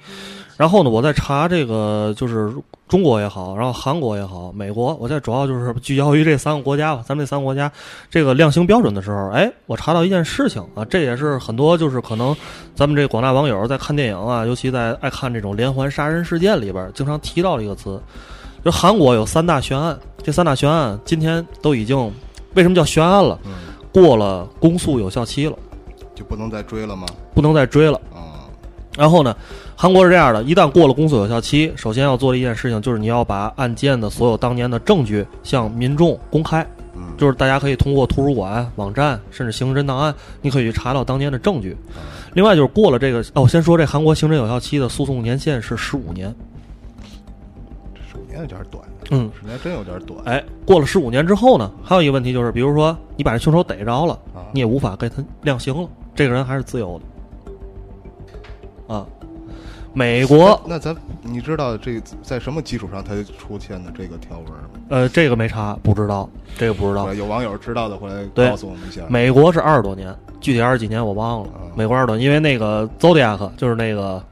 [0.55, 2.53] 然后呢，我在查这个就是
[2.87, 7.03] 中国也好，然后韩国也好，美国，我在主要就是聚焦于这三个国家吧。
[7.05, 7.71] 咱们这三个国家
[8.09, 12.35] 这个量刑标准的时候，哎，我查到一件事情啊，这也是很多就是可能
[12.75, 18.01] 咱们这广大网友在看电影啊，尤其在爱看这种连环杀人事件里边，经常提到的一个词，
[18.67, 21.97] 就韩国有三大悬案，这三大悬案今天都已经
[22.53, 23.39] 为什么叫悬案了？
[23.45, 23.51] 嗯，
[23.93, 25.57] 过了公诉有效期了，
[26.13, 27.07] 就不能再追了吗？
[27.33, 27.97] 不能再追了。
[28.13, 28.43] 啊，
[28.97, 29.33] 然后呢，
[29.73, 41.73] 韩国是这样的，一旦过了公诉有效期，首先要做的一件事情就是你要把案件的所有当年的证据向民众公开，嗯，就是大家可以通过图书馆、网站，甚至刑侦档案，你可以去查到当年的证据。
[42.33, 46.35] 另外就是过了这个，哦，我先说这韩国刑侦有效期的诉讼年限是十五年，
[48.39, 50.19] 有点短，嗯，时间真有点短。
[50.25, 58.93] 哎，过了十五年之后呢，还有一个问题就是，比如说你把这凶手逮着了，啊你也无法给他量刑了，这个人还是自由的。
[58.95, 59.05] 啊，
[59.93, 64.69] 美国那咱你知道这在什么基础上它出现的这个条文吗？
[64.89, 67.13] 呃，这个没查，不知道，这个不知道。
[67.13, 69.01] 有网友知道的回来告诉我们一下。
[69.09, 71.49] 美国是二十多年，具体二十几年我忘了。
[71.49, 74.23] 啊美国二十多年，因为那个 Zodiac 就是那个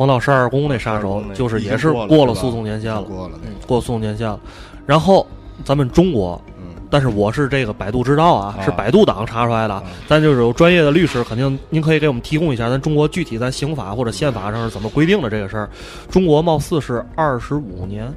[0.00, 3.36] 黄道十二宫那杀手就是也是过了诉讼年限了，过了，
[3.68, 4.40] 诉讼年限了。
[4.86, 5.26] 然后
[5.62, 9.82] 咱们中国，嗯，但是我是这个百度知道啊，啊是百度党查出来的啊。
[10.08, 15.68] 咱就是有专业的律师，肯定您可以给我们提供一下，咱中国具体在刑法或者宪法上是怎么规定的这个事儿。
[16.08, 18.10] 中国貌似是二十五年，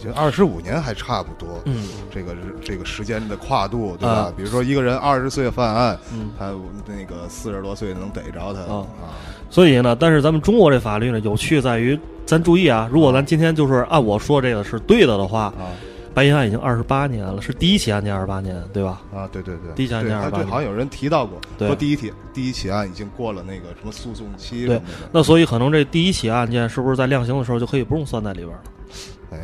[0.00, 1.60] 觉得二十五年还差不多。
[1.66, 2.34] 嗯这个
[2.64, 4.12] 这个时间的跨度，对吧？
[4.12, 6.30] 啊比如说一个人二十岁犯案，嗯。
[6.38, 6.52] 他
[6.86, 9.14] 那个四十多岁能逮着他啊啊，
[9.50, 15.70] 所以呢，但是咱们中国这法律呢，有趣在于，咱注意啊，如果咱今天就是按我说这个是对的的话，啊
[16.12, 19.00] 白银案已经二十八年了，是第一起案件二十八年，对吧？
[19.14, 24.80] 啊，对对对，第一起案件对他28对好像有人提到过，说第一起第一起案已经过了那个什么诉讼期对
[25.12, 28.62] 那所以可能这第一起案件是不是在量刑的时候就可以不用算在里边了？
[29.32, 29.38] 哎，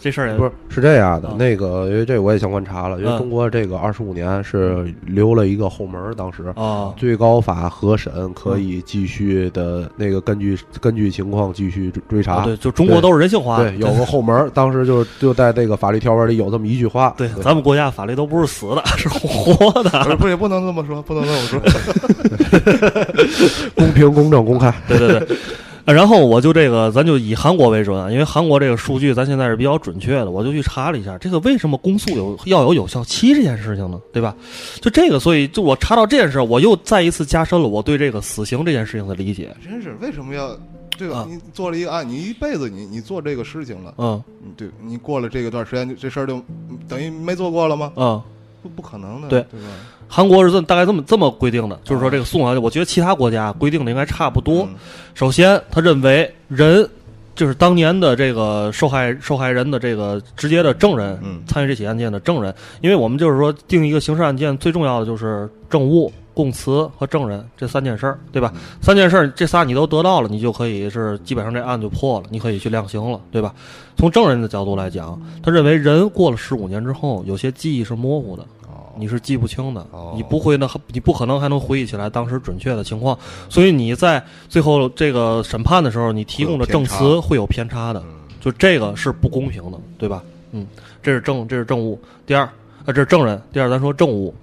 [0.00, 12.44] 这事儿也不是是这样的啊，那个因为这我也相关查了，因为嗯中国这个二十五年是留了一个后门儿，当时啊最高法核审可以继续的那个根据根据情况继续追追查啊，。
[12.44, 17.12] 对，就中国都是人性化的，对，有个后门儿，当时就就在这个法律条文里有这么一句话。
[17.16, 19.90] 对，咱们国家法律都不是死的，是活不的。
[20.04, 21.60] 是不是也不能这么说，不能这么说，
[23.74, 24.72] 公平、公正、公开。
[24.86, 25.36] 对 对对。
[25.84, 34.00] 呃然后我就这个，咱就以韩国为准啊，因为韩国这个数据咱现在是比较准确的，我就去查了一下，这个为什么公诉有要有有效期这件事情呢？
[34.12, 34.34] 对吧？
[34.80, 39.54] 就这个，所以就我查到这件事，我又再一次加深了我对这个死刑这件事情的理解。
[39.64, 40.56] 真是为什么要
[40.96, 41.26] 对吧啊？
[41.28, 46.36] 你做了一个案，你一辈子你你做这个事情了，嗯嗯，对你过了这个段时间，这事儿就
[46.70, 47.92] 嗯等于没做过了吗？
[47.96, 48.22] 嗯，
[48.62, 49.66] 不不可能的，对对吧？
[50.14, 54.64] 韩国是这么大概这么这么规定的，就是说这个诉讼，我觉得其他国家规定的应该差不多。
[54.64, 54.74] 嗯
[55.14, 56.86] 首先，他认为人
[57.34, 68.52] 就是当年的这个受害受害人的这个直接的证人，嗯参与这起案件的证人，因为我们就是说定一个刑事案件最重要的就是证物、供词和证人这三件事儿，对吧？
[68.54, 73.54] 嗯三件事儿这仨你都得到了，你就可以是基本上这案就破了，你可以去量刑了，对吧？
[73.96, 78.61] 从证人的角度来讲，他认为人过了十五年之后，有些记忆是模糊的，哦，
[78.96, 90.22] 你是记不清的哦，你不会呢，你不可能还能回忆起来当时准确的情况，所以你在最后这个审判的时候，你提供的证词会有偏差的，嗯就这个是不公平的，对吧？
[90.50, 90.66] 嗯，
[91.02, 91.98] 这是证，这是证物。
[92.26, 93.40] 第二，啊，这是证人。
[93.52, 94.34] 第二，咱说证物，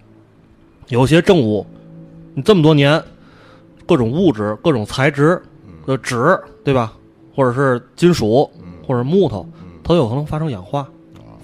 [0.88, 1.65] 有些证物，
[2.33, 3.03] 你这么多年，
[3.85, 5.41] 各种物质、各种材质
[5.85, 6.93] 的纸，对吧？
[7.35, 10.88] 或者是金属，嗯或者木头，嗯它有可能发生氧化，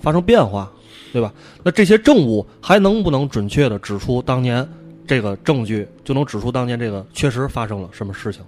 [0.01, 0.71] 发生变化，
[1.15, 1.31] 对吧？
[1.63, 4.67] 那这些证物还能不能准确的指出当年
[5.07, 8.41] 这个证据，就能指出当年这个确实发生了什么事情？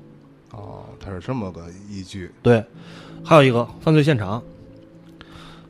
[0.51, 2.29] 哦，它是这么个依据。
[2.41, 2.61] 对，
[3.23, 4.43] 还有一个犯罪现场，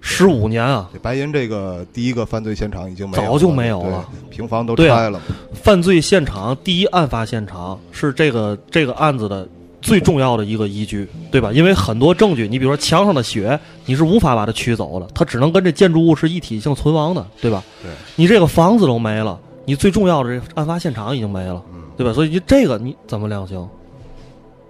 [0.01, 5.25] 十五年啊，这白银这个第一个犯罪现场已经没有了早就没有了，平房都拆了嘛。
[5.53, 9.47] 犯罪现场第一案发现场是这个这个案子的
[9.81, 11.51] 最重要的一个依据，对吧？
[11.51, 17.63] 因为很多证据，你比如说墙上的血，你是无法把它取走的，它只能跟这建筑物是一体性存亡的，对吧？
[17.81, 22.11] 对，你这个房子都没了，你最重要的这个案发现场已经没了，嗯，对吧？
[22.11, 23.67] 所以你这个你怎么量刑？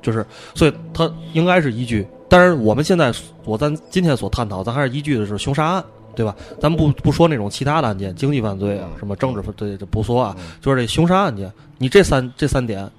[0.01, 2.07] 就是，所以它应该是依据。
[2.29, 3.13] 但是，我们现在
[3.45, 5.83] 我咱今天所探讨，咱还是依据的是凶杀案，
[6.15, 6.35] 对吧？
[6.59, 12.89] 咱不不说那种其他的案件，经济犯罪啊，嗯什么政治犯罪这不说啊，嗯就是这凶杀案件，你这三这三点，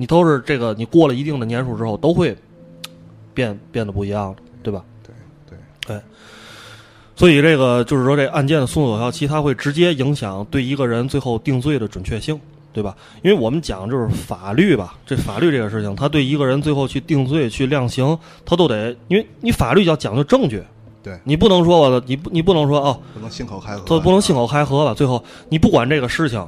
[0.00, 2.34] 你都是这个，你过了一定的年数之后，都会
[3.34, 4.82] 变变得不一样的，对吧？
[5.06, 5.14] 对
[5.46, 6.00] 对对。
[7.14, 12.40] 所以这个就是说，这案件的诉讼有效期，它会直接影响对一个人最后定罪的准确性，
[12.72, 12.96] 对吧？
[13.22, 20.62] 因为我们讲就是法律吧，这法律这个事情，它对一个人最后去定罪、去量刑，它都得，因为你法律要讲究证据，
[21.02, 24.94] 对你不能说我，你不你不能说哦，不能信口开河，都不能信口开河吧？
[24.94, 26.42] 最后你不管这个事情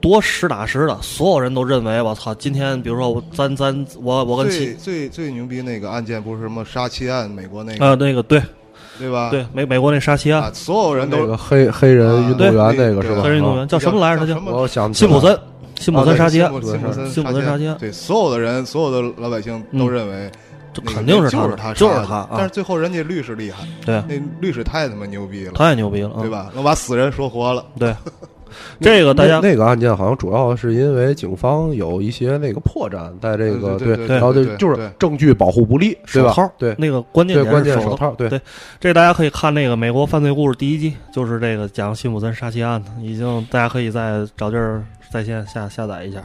[0.00, 8.42] 多实打实的，所有人都认为我操，今天比如说我咱咱我我跟最最最牛逼那个案件不是什么杀妻案，美国那个、啊那个对
[8.98, 9.30] 对吧？
[9.30, 13.22] 对美美国那杀妻案啊，，所有人都那个黑黑人运动员啊那个是吧？
[13.22, 14.20] 黑人运动员叫什么来着？
[14.20, 15.38] 他叫叫什么我想辛普森，
[15.78, 20.30] 辛普森杀妻案辛普森杀妻案对，所有的人，所有的老百姓都认为
[20.72, 26.30] 这肯定是他，就是他，就是他但是啊，最后人家律师厉害，对，那律师太他妈牛逼了，太牛逼了，啊对？
[26.30, 26.50] 吧？
[26.54, 27.94] 能把死人说活了，对，
[28.80, 36.52] 这个大家那那个案件好像主要是因为警方有一些那个破绽，在这个对对对然后就就是证据保护不力，对吧手套？
[36.58, 38.40] 对那个关键，点是手关键手套，对对
[38.78, 46.22] 这大家可以看那个《美国犯罪故事》第一季，就是这个讲辛普森杀妻案的，已经大家可以再找地儿在线下下载一下。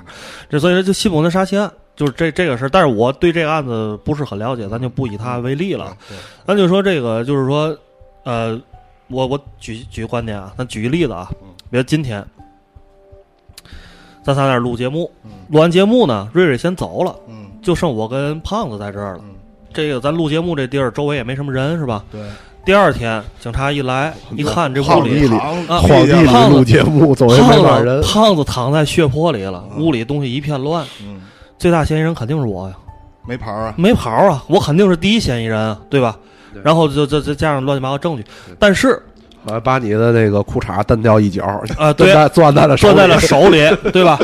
[0.49, 5.95] 这所以说，就辛普森杀妻案就是这这个事儿，但是我对这个案子不是很了解，咱就不以他为例了。
[6.09, 7.75] 对，咱就说这个，就是说，
[8.23, 8.61] 呃，
[9.07, 12.25] 我我举举个观点啊，咱举个例子啊，嗯比如今天
[14.23, 19.19] 咱仨在这录节目，嗯录完节目呢，瑞瑞先走了，嗯就剩我跟胖子在这儿了。
[19.23, 19.35] 嗯，
[19.73, 22.03] 这个咱录节目这地儿周围也没什么人，是吧？
[22.11, 22.21] 对，
[22.63, 25.27] 第二天警察一来，一看这屋里
[25.67, 31.21] 啊荒地里胖子录节目，周围没胖子把人，胖子躺在血泊里了，嗯屋里东西一片乱，嗯，
[31.57, 32.75] 最大嫌疑人肯定是我呀，
[33.27, 36.17] 没跑啊，没跑啊，我肯定是第一嫌疑人啊，对吧？
[36.53, 38.25] 对然后就就再加上乱七八糟证据，
[38.57, 38.99] 但是
[39.47, 41.43] 呃把你的那个裤衩蹬掉一角，
[41.77, 43.59] 啊，对， 攥在攥在了攥在了手里，
[43.91, 44.19] 对吧？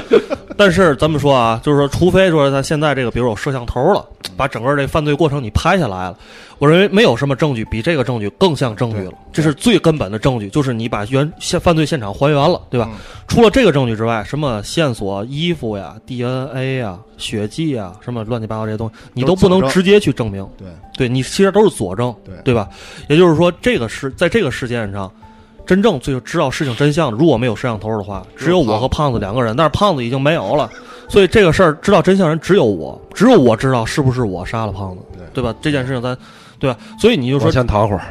[0.58, 6.18] 但是咱们说啊，就是说，除非说他现在这个，比如有摄像头了，把整个这犯罪过程你拍下来了，
[6.58, 12.90] 我认为没有什么证据比这个证据更像证据了，这是最根本的证据，就是你把原现犯罪现场还原了，对吧？
[12.92, 12.98] 嗯
[13.32, 20.46] 除了这个证据之外，什么线索、衣服呀、DNA 呀、血迹呀，什么乱七八糟这些东西，你都不能直接去证明。
[20.58, 22.68] 对对你其实都是佐证，对对吧？
[23.08, 25.10] 也就是说，这个事在这个事件上，
[25.72, 30.70] 真正最后知道事情真相的，如果没有摄像头的话，只有我和胖子两个人，但是胖子已经没有了，
[31.08, 35.56] 所以这个事儿知道真相人只有我，只有我知道是不是我杀了胖子，对对吧？
[35.62, 36.14] 这件事情咱，
[36.60, 36.78] 对吧？
[37.00, 38.02] 所以你就说，先躺会儿，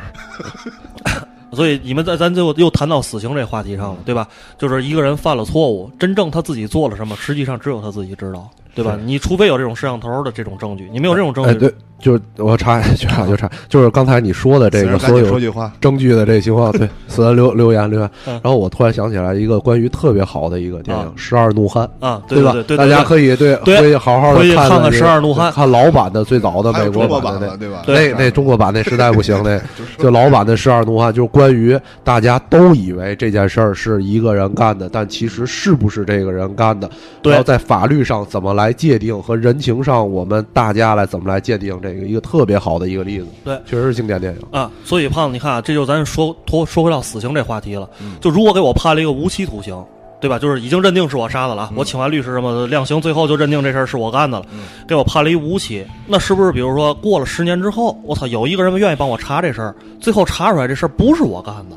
[1.53, 4.27] 所以你们在咱最后又谈到死刑这话题上了，对吧？
[4.57, 8.99] 就是一个人犯了错误，真正他自己做了什么，实际上只有他自己知道，对吧？
[9.05, 18.11] 你除非有这种摄像头的这种证据，你没有这种证哎，据，对，就是我查一句啊，就插，就是刚才你说的这个所有说句话，证据的这个情况，对， 死人留留言留言。
[18.27, 18.33] 嗯。
[18.43, 22.55] 然后我突然想起来一个关于特别好的一个电影啊《十二怒汉》，啊，对吧？
[22.77, 25.53] 大家可以对可以好好的看看看十二怒汉。
[25.53, 27.69] 看老版的最早的美国版的中国版的，对。
[27.69, 27.83] 吧？
[27.87, 29.61] 那那中国版那实在不行， 那
[29.99, 36.89] 就老版的《十二怒汉》，就是关于大家都以为这件事儿是一个人干的，但其实是不是这个人干的？
[37.21, 37.33] 对。
[37.33, 43.27] 然后在法律上怎么来界定，和人情上我们大家来怎么来界定，这个一个特别好的一个例子。
[43.45, 44.41] 对确实是经典电影。
[44.51, 47.89] 啊，所以胖子，你看啊，这就咱说说说回到死刑这话题了。
[48.01, 49.85] 嗯就如果给我判了一个无期徒刑，
[50.21, 50.39] 对吧？
[50.39, 55.87] 就是已经认定是我杀的了，嗯我请完律师什么的量刑，最后就认定这事儿是我干的了，嗯给我判了一无期。
[56.07, 61.77] 那是不是比如说过了十年之后，我操，有一个人愿意帮我查这事儿，最后查出来这事儿不是我干的，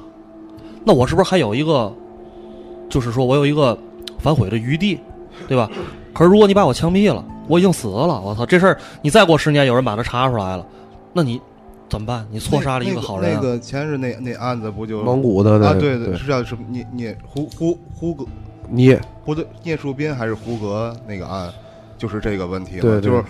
[0.83, 1.93] 那我是不是还有一个，
[2.89, 3.77] 就是说我有一个
[4.19, 4.99] 反悔的余地，
[5.47, 5.69] 对吧？
[6.13, 10.65] 可是如果你把我枪毙了，我已经死了，我操，这事儿你再过十年有人把它查出来了，
[11.11, 11.41] 那你
[11.89, 12.25] 怎么办？
[12.31, 15.73] 你错杀了一个好人、啊那个前日那那案子不就蒙古的那啊？
[15.73, 18.25] 个对对是叫什么聂聂胡胡胡格
[18.69, 18.99] 聂？
[19.25, 21.51] 不对聂树斌还是胡格那个案，
[21.97, 23.23] 就是这个问题嘛，对对就是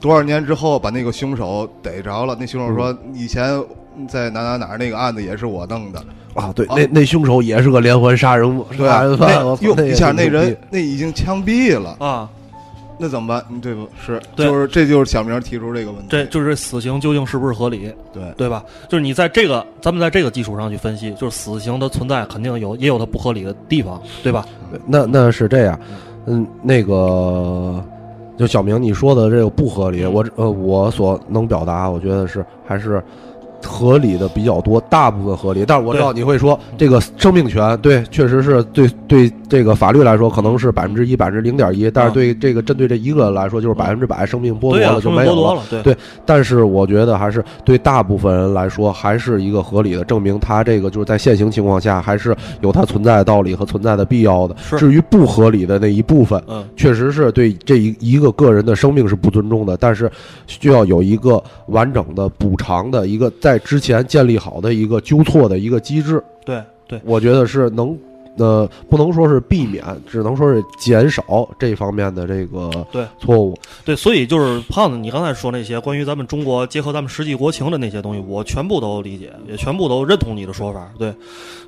[0.00, 3.62] 多少年之后把那个凶手逮着了，那凶手说以前
[4.08, 6.02] 在哪哪哪儿那个案子也是我弄的，
[6.34, 12.28] 啊，对，啊那那凶手也是个连环杀人对杀人犯，我操哟一下那人那已经枪毙了，啊，
[12.98, 13.44] 那怎么办？
[13.50, 13.88] 嗯对不？
[14.04, 18.64] 是，对就是这就是小明提出这个问题，这就是死刑究竟是不是合理，对对吧？
[18.88, 24.46] 就是你在这个咱们在这个基础上去分析，就是死刑的存在肯定有也有它不合理的地方，对吧？
[24.86, 25.78] 那那是这样，
[26.26, 27.82] 嗯，那个
[28.38, 33.02] 就小明你说的这个不合理，我呃我所能表达，我觉得是还是
[33.64, 35.64] 合理的比较多，大部分合理。
[35.66, 45.62] 但是我知道你会说这个生命权，对，确实是对对这个法律来说可能是百分之一、百分之零点一，但是对这个针对这一个人来说就是百分之百生命剥夺了就没有了。
[45.82, 54.56] 对但是我觉得还是对大部分人来说，还是一个合理的，证明他这个就是在现行情况下还是有它存在的道理和存在的必要的。
[54.78, 60.10] 至于不合理的那一部分，嗯，确实是对这一一个个人的生命是不尊重的，但是
[60.46, 67.98] 需要有一个完整的补偿的一个在之前建立好的一个纠错的一个机制，对对，我觉得是能。
[68.38, 73.58] 呃，不能说是避免，只能说是减少这方面的这个对错误。
[73.84, 80.90] 对，所以就是胖子，你刚才说那些关于咱们中国结合咱们实际国情的那些东西，我全部都理解，也全部都认同你的说法。
[80.98, 81.14] 对，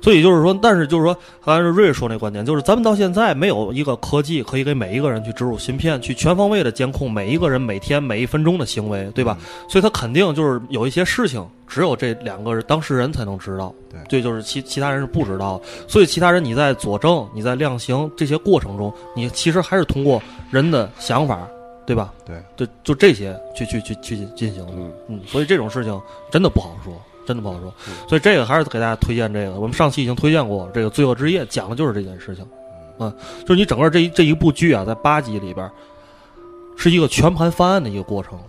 [0.01, 9.37] 所以就是说，但是就是说，还是瑞瑞说那观点，就是咱们到现在没有一个科技可以给每一个人去植入芯片，去全方位的监控每一个人每天每一分钟的行为，对吧？
[9.67, 11.45] 所以他肯定就是有一些事情。
[11.65, 21.47] 只有这两个当事人才能知道，对，这就是其其他人是不知道，所以其他人你在佐证、你在量刑这些过程中，你其实还是通过人的想法，
[21.87, 22.13] 对吧？
[22.23, 24.73] 对，就就这些去去去去进行的，
[25.07, 25.99] 嗯，所以这种事情
[26.29, 26.93] 真的不好说，
[27.25, 27.73] 真的不好说，
[28.07, 32.47] 所以这个还是给大家推荐这个，我们上期已经推荐过这个《罪恶之夜》，讲的就是这件事情，
[32.99, 33.11] 嗯，
[33.41, 35.67] 就是你整个这一这一部剧啊，在八集里边，
[36.77, 38.39] 是一个全盘翻案的一个过程。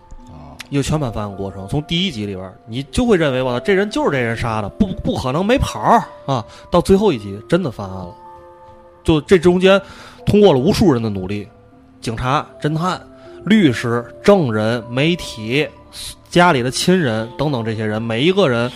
[0.75, 5.79] 一个全盘翻案过程，从第一集里边，你就会认为我操，这人就是这人杀的，不不可能没跑
[6.27, 6.45] 啊！
[6.69, 8.13] 到最后一集真的翻案了，
[9.05, 9.81] 就这中间
[10.27, 11.49] 通过了无数人的努力，
[12.01, 13.01] 警察、侦探、
[13.45, 15.65] 律师、证人、媒体、
[16.29, 18.69] 家里的亲人等等这些人，每一个人，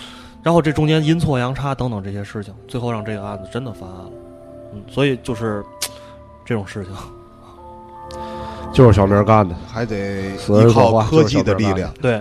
[0.44, 4.10] 然后这中间阴错阳差等等这些事情，最后让这个案子真的翻案了。
[4.72, 5.64] 嗯，所以就是
[6.46, 6.92] 这种事情。
[8.72, 11.92] 就是小明干的，还得依靠科技的力量。
[12.00, 12.20] 对，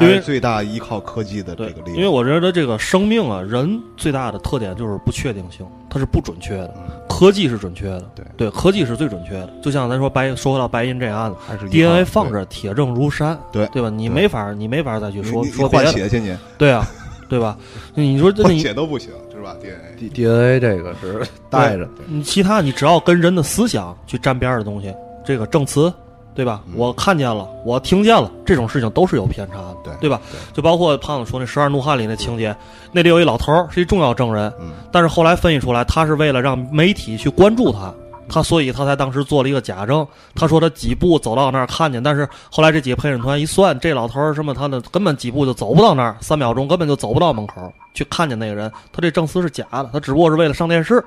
[0.00, 1.96] 因为最大依靠科技的这个力量。
[1.96, 6.74] 因为我觉得这个生命啊，人最大的特点就是不确定性，它是不准确的。
[7.08, 9.50] 科技是准确的，对对，科技是最准确的。
[9.60, 13.90] 就像咱说白说回到白银这案子，还是 DNA 放着铁证如山，对对吧？
[13.90, 16.88] 你没法，你没法再去说说换血去你，对啊，
[17.28, 17.58] 对吧？
[17.94, 24.94] 你说换血都不行，是吧？DNA DNA 这个是带着，你其他你只要跟人的思想去沾边的东西，
[25.28, 25.92] 这个证词。
[26.34, 26.62] 对吧？
[26.76, 30.20] 我看见了，我听见了，这种事情都是有偏差的，对对吧？
[30.52, 32.56] 就包括胖子说那《十二怒汉》里那情节，
[32.92, 34.52] 那里有一老头是一重要证人，
[34.92, 37.92] 但是后来分析出来，他是为了让媒体去关注他，
[38.28, 40.06] 他所以他才当时做了一个假证。
[40.32, 47.54] 他说他几步走到那儿看见，但是后来这几个陪审团一算，这老头儿什么他的根本几步就走不到那儿，三秒钟根本就走不到门口
[47.94, 51.04] 去看见那个人，他这证词是假的，他只不过是为了上电视，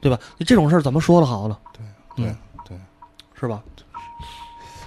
[0.00, 0.18] 对吧？
[0.38, 1.58] 你这种事儿怎么说的好呢？
[1.74, 1.84] 对
[2.16, 2.34] 对对，
[3.42, 3.60] 是吧？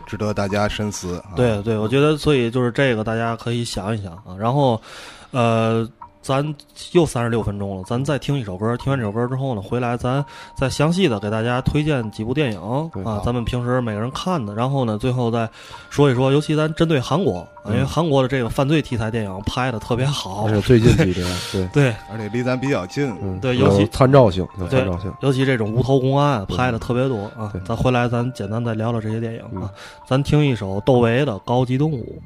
[0.07, 1.21] 值得大家深思。
[1.35, 4.35] 对对，我觉得，所以就是这个，大家可以想一想啊。
[4.39, 4.81] 然后，
[5.31, 5.87] 呃。
[6.26, 6.43] 咱
[6.93, 8.76] 又三十六分钟了，咱再听一首歌。
[8.78, 12.59] 听完这首歌之后呢，回来咱再详细的给大家推荐几部电影
[13.03, 14.55] 啊，咱们平时每个人看的。
[14.55, 15.47] 然后呢，最后再
[15.91, 27.53] 说一说，尤其咱针对韩国，因为韩国的这个犯罪题材电影拍的特别好，而且最近几年， 对对，而且离咱比较近，对，尤其参照性，参照性，尤其这种无头公案拍的特别多啊。
[27.63, 29.69] 咱回来咱简单再聊聊这些电影啊，
[30.07, 32.19] 咱听一首窦唯的《高级动物》。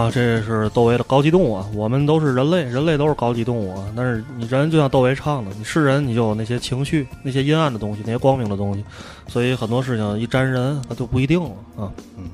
[0.00, 3.84] 啊，这是窦唯的高级动物啊，我们都是人类，人类都是高级动物啊。
[3.94, 8.82] 但是你人就像窦唯唱的，你是人，你就有那些情绪，那些阴暗的东西，那些光明的东西，
[9.28, 11.92] 所以很多事情一沾人，那就不一定了啊。
[12.16, 12.24] 嗯，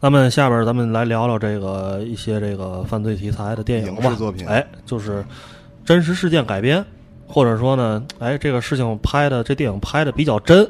[0.00, 4.16] 那么下边咱们来聊聊这个一些这个犯罪题材的电影吧影视。
[4.16, 5.22] 作品，哎，就是
[5.84, 6.82] 真实事件改编，
[7.26, 10.66] 或者说呢，哎，这个事情拍的这电影拍的比较真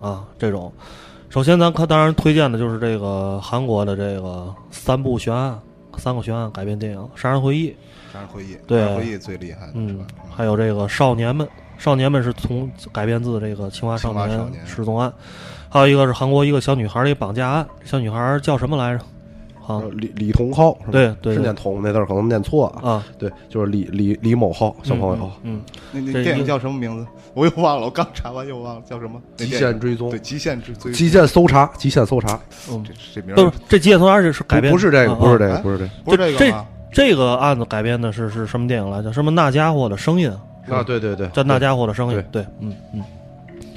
[0.00, 0.72] 啊，这种。
[1.30, 5.56] 首先，咱看当然推荐的就是这个韩国的这个三部悬案、
[5.96, 7.70] 三个悬案改编电影《杀人回忆》，
[8.12, 11.46] 杀人回忆，对杀人会议最厉害的是嗯？，还有这个《少年们》，
[11.78, 15.08] 《少年们》是从改编自这个《青蛙少年青蛙少年失踪案》，
[15.68, 19.04] 还有一个是韩国一个小女孩的一绑架案，小女孩叫什么来着？
[19.66, 22.90] 啊，李李同浩是吧对对对是念同那字儿可能念错啊。
[22.90, 27.06] 啊，对，就是李李李某浩小朋友，嗯，那那电影叫什么名字？
[27.34, 29.20] 我又忘了，我刚查完又忘了叫什么？
[29.36, 32.38] 极限追踪对，极限追踪极限搜查，极限搜查，
[32.70, 36.66] 嗯这这名不是这《极限搜查》是是改编不不是这个，啊不是这个，啊不是这个不是这个这？
[36.92, 39.12] 这个案子改编的是是什么电影来着？
[39.12, 40.28] 什么那家伙的声音？
[40.68, 42.24] 啊，对对对，叫那家伙的声音。
[42.32, 43.02] 对，嗯嗯，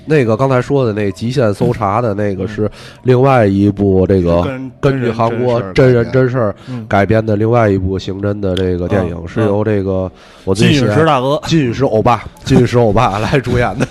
[0.06, 2.70] 那个刚才说的那极限搜查的那个是
[3.04, 4.41] 另外一部这个
[4.82, 6.86] 根据韩国真真人真事儿嗯。
[6.89, 10.12] 改编的另外一部刑侦的这个电影，嗯是由这个
[10.43, 13.88] 我最喜欢石大哥 金宇石欧巴金宇石欧巴来主演的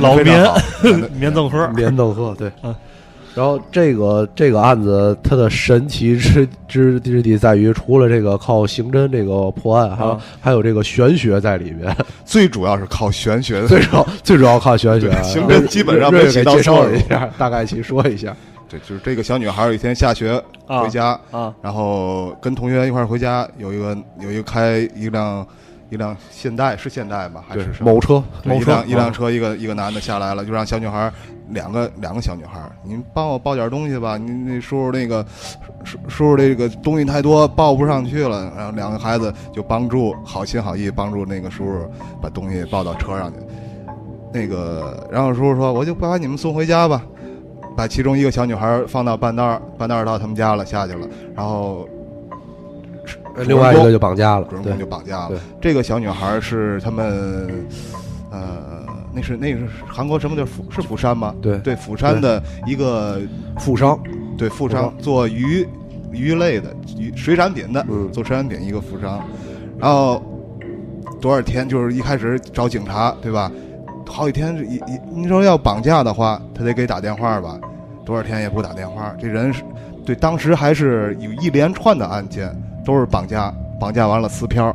[0.00, 0.26] 老棉
[1.18, 2.50] 棉赠盒，棉赠盒对。
[2.62, 2.74] 嗯。
[3.34, 11.96] 然后这个这个案子它的神奇之之之地在于，除了这个靠刑侦这个破案，还有、啊还有这个玄学在里面。
[12.24, 13.68] 最主要是靠玄学的。
[13.68, 18.36] 最主要最主要靠玄学刑侦基本上没瑞介绍一下，大概其说一下。
[18.68, 25.46] 对，就是这个小女孩有一天下学啊回家，啊，然后跟同学一块儿回家，有一个有一个开一辆
[25.90, 27.92] 一辆现代是现代吧，还是，什么？
[27.92, 31.12] 某车某车一辆一辆车，一个一个男的下来了，就让小女孩
[31.52, 35.24] 两个两个小女孩，您帮我抱点东西吧，您那叔叔那个
[35.84, 38.52] 叔叔叔这个东西太多，抱不上去了。
[38.56, 41.90] 然后两个孩子就帮助好心好意帮助那个叔叔
[42.20, 43.38] 把东西抱到车上去。
[44.32, 47.02] 那个，然后叔叔说：“我就把你们送回家吧。”
[47.74, 51.08] 把其中一个小女孩放到半道儿，半道儿到他们家了，下去了。
[51.34, 51.88] 然后
[53.34, 55.40] 呃另外一个就绑架了主，人公就绑架了。
[55.58, 57.66] 这个小女孩是他们，
[58.30, 58.71] 呃，
[59.14, 61.34] 那是那是韩国什么的釜是釜山吗？
[61.42, 63.20] 对对，釜山的一个
[63.58, 63.98] 富商，
[64.36, 65.66] 对富商富商做鱼
[66.10, 69.20] 鱼类的鱼水产品的，嗯做水产品一个富商，
[69.78, 70.22] 然后
[71.20, 73.50] 多少天就是一开始找警察对吧？
[74.06, 77.58] 好几天一一你说要绑架的话，他得给打电话吧？
[78.04, 79.62] 多少天也不打电话，这人是
[80.04, 82.54] 对当时还是有一连串的案件
[82.84, 84.74] 都是绑架，绑架完了撕票，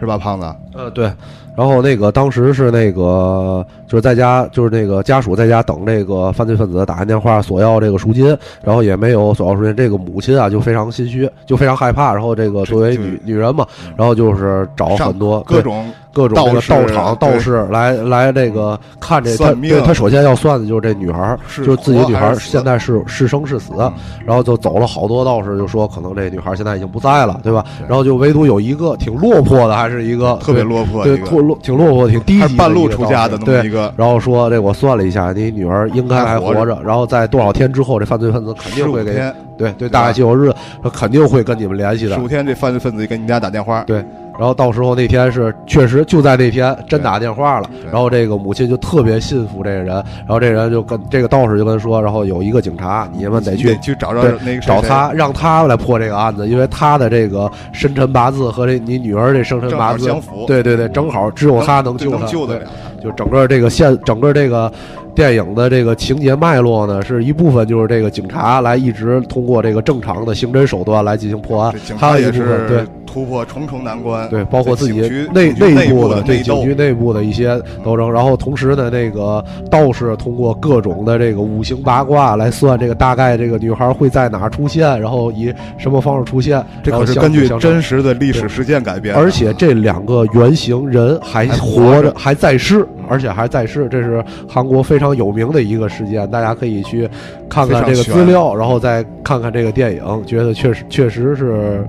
[0.00, 0.56] 是吧，胖子？
[0.74, 1.10] 呃，对。
[1.56, 12.12] 然后那个当时是那个就是在家，就是那个家属在家等这个犯罪分子打完电话索要这个赎金，然后也没有索要赎金，这个母亲啊就非常心虚，就非常害怕。
[12.12, 13.64] 然后这个作为女女人嘛，
[13.96, 19.54] 然后就是找很多各种各种这个道道场道士来来这个看这他
[19.86, 23.92] 他首先要算的就是这女孩儿，是就是自己女孩现在是是生是死，嗯
[24.26, 27.64] 然后就走了好多道士，就说可能这女孩儿现在已经不在了，对吧？
[27.78, 33.56] 对然后就唯独有一个挺落魄的，还是一个特别对落魄对，落挺落魄，挺低级半路出家的对。
[33.56, 42.20] 那么一个，然后说这我算了一下，你女儿应该还还活着然后在多少天之后，这犯罪分子肯定会给天，对对对大概几号日子，说肯定会跟你们联系的十。
[42.20, 44.04] 五天这犯罪分子给你们家打电话，对
[44.38, 62.64] 然后到时候那天是确实就在那天真打电话了，然后这个母亲就特别信服这个人，然后这人就跟这个道士就跟说，然后有一个警察，你们得去得去找找那个找他，让他来破这个案子，因为他的这个生辰八字和这你女儿这生辰八字相符，对对对，正好只有他能救他，能救得了。
[62.64, 62.94] 他。
[63.04, 64.72] 就整个这个线，整个这个
[65.14, 71.72] 电影的这个情节脉络呢，是一部分就是这个警察来一直通过这个正常的刑侦手段来进行破案。
[71.72, 72.84] 这，警还有一察也部分对。
[73.06, 97.08] 突破重重难关，对，包括自己局内内部的对警局内部的一些斗争，然后同时呢，那个道士通过各种的这个五行八卦来算这个大概这个女孩会在哪出现，然后以什么方式出现，这可是根据真实的历史事件改编，而且这两个原型人还还活着，还在世嗯，而且还在世，这是韩国非常有名的一个事件，大家可以去
[97.48, 101.86] 看看这个资料，然后再看看这个电影，觉得确实确实是。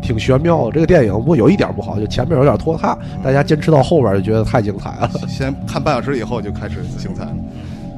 [0.00, 5.10] 挺玄妙的，这个电影不过有一点不好，就前面有点拖沓，大家坚持到后边就觉得太精彩了。
[5.26, 7.34] 先看半小时以后就开始精彩了。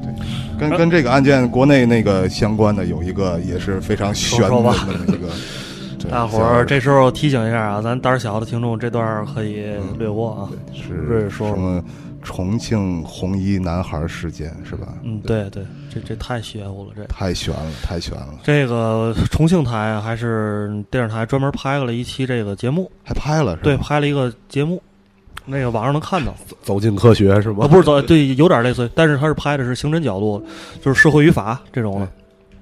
[0.01, 0.11] 对，
[0.59, 4.47] 跟跟这个案件国内那个相关的有一个也是非常悬的
[5.07, 5.29] 一个，
[6.09, 10.49] 大伙儿这时候提醒一下啊，咱胆儿小的听众这段可以略过啊。
[10.73, 11.81] 是瑞说什么
[12.23, 14.93] 重庆红衣男孩事件是吧？
[15.03, 23.61] 嗯，对对，这这太玄乎了，这太悬了，太悬了，这个重庆台啊还是电视台专门拍了一期这个节目，还拍了是吧？
[23.63, 24.81] 对，拍了一个节目，
[25.45, 26.35] 那个网上能看到。
[26.61, 27.65] 走进科学是吧？
[27.65, 30.43] 啊，不是走，对，有点类似，但是他是拍的是刑侦角度，
[30.81, 32.07] 就是社会与法这种的，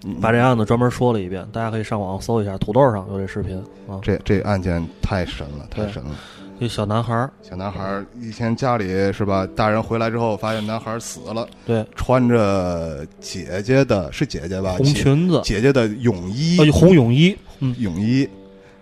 [0.06, 3.58] 嗯把这案子专门说了一遍，大家可以上网搜一下，土豆上有这视频
[3.88, 4.00] 啊。
[4.02, 6.12] 这这案件太神了，太神了。
[6.60, 9.48] 这小男孩儿，小男孩儿以前家里是吧？
[9.56, 14.74] 大人回来之后发现男孩儿死了，对，穿着姐姐的是姐姐吧？
[14.78, 18.28] 红裙子，姐姐的泳衣，呃，红泳衣，嗯泳衣，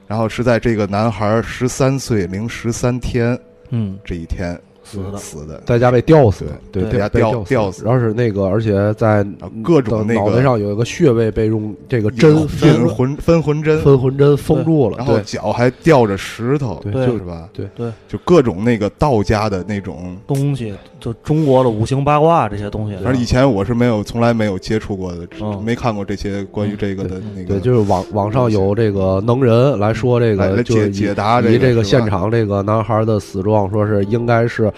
[0.08, 5.18] 然后是在这个男孩十三岁零十三天嗯，这一天死的。
[5.18, 7.84] 死的，在家被吊死，对，在家吊吊吊死。
[7.84, 9.26] 然后是那个，而且在
[9.64, 17.50] 各种那个脑袋上有一个穴位被用这个针分魂分魂针，分魂针封住了，然后脚还吊着石头，对是吧？
[17.54, 17.68] 对。
[17.76, 25.62] 对，就各种那个道家的那种，东西，就中国的五行八卦这些东西，反正以前我是没有从来没有接触过的，嗯。
[25.64, 34.72] 没看过这些关于这个的那个，对，就是网网上有这个能人来说这个，就解解答这个以这个现场这个男孩的死状，说是应该是。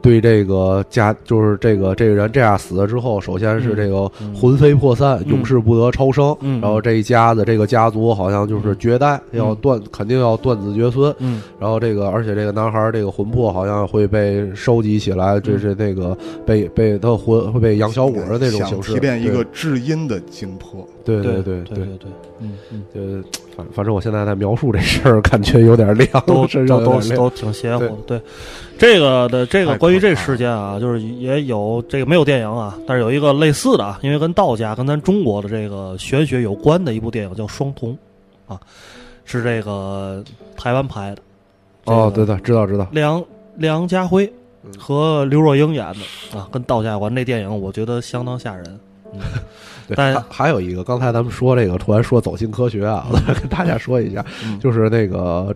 [0.00, 6.36] 对这个家，就是这个这个人这样死了之后，首先是这个嗯魂飞魄散，嗯永世不得超生。
[6.40, 11.14] 嗯然后这一家子这个家族好像就是绝代，嗯要断，肯定要断子绝孙。
[11.20, 18.94] 嗯然后这个，而且这个男孩儿这个魂魄好像会被收集起来，这是那个被被他魂会被养小鬼的那种想形式。
[18.94, 23.24] 提炼一个至阴的精魄，对对对对对对，嗯嗯，呃，
[23.56, 27.96] 反反正我现在在描述这事儿，感觉有点亮，都都都挺邪乎的。
[28.06, 28.20] 对，
[28.78, 37.96] 这个的这个关于这事件啊，就是也有这个没有电影啊，但是有一个类似的啊，因为跟道家跟咱中国的这个玄学有关的一部电影叫《双瞳》，
[38.52, 38.58] 啊，
[39.24, 40.24] 是这个
[40.56, 41.22] 台湾拍的。
[41.84, 42.86] 哦，对对，对，知道知道。
[42.92, 43.22] 梁
[43.56, 44.32] 梁家辉
[44.78, 47.12] 和刘若英演的啊，跟道家有关。
[47.12, 48.80] 那电影我觉得相当吓人。
[49.12, 49.20] 嗯，
[49.86, 53.06] 对，但还还有一个，刚才咱们说这个，突然说走进科学啊，
[53.40, 54.58] 跟大家说一下，嗯。
[54.58, 55.54] 就是那个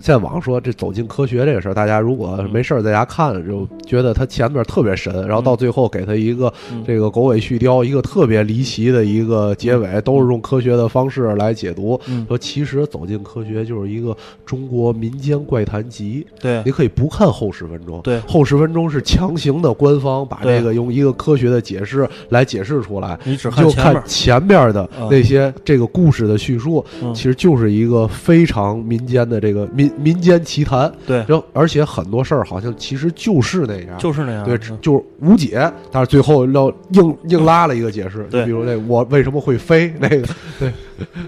[0.00, 6.84] 现在网上说这走进科学这个事儿，大家如果没事儿在家看，就觉得它前面特别神，然后到最后给它一个嗯。
[6.86, 12.00] 这个狗尾续貂，一个特别离奇的一个结尾，都是用科学的方式来解读。
[12.06, 16.62] 嗯，说其实走进科学就是一个中国民间怪谈集，对。
[16.64, 18.20] 你可以不看后十分钟，对。
[18.20, 25.08] 后十分钟是强行的官方把这个用一个科学的解释来解释出来，你只看前面的嗯。
[25.10, 27.12] 那些这个故事的叙述，嗯。
[27.14, 34.44] 其实就是一个非常民间的这个民民间奇谈，对，然后而且很多事儿好像其实就是那样，就是那样。
[34.44, 34.78] 对，嗯。
[34.80, 38.44] 就是无解，但是最后要硬硬拉了一个解释，对。
[38.44, 39.92] 比如那我为什么会飞？
[40.00, 40.26] 那个，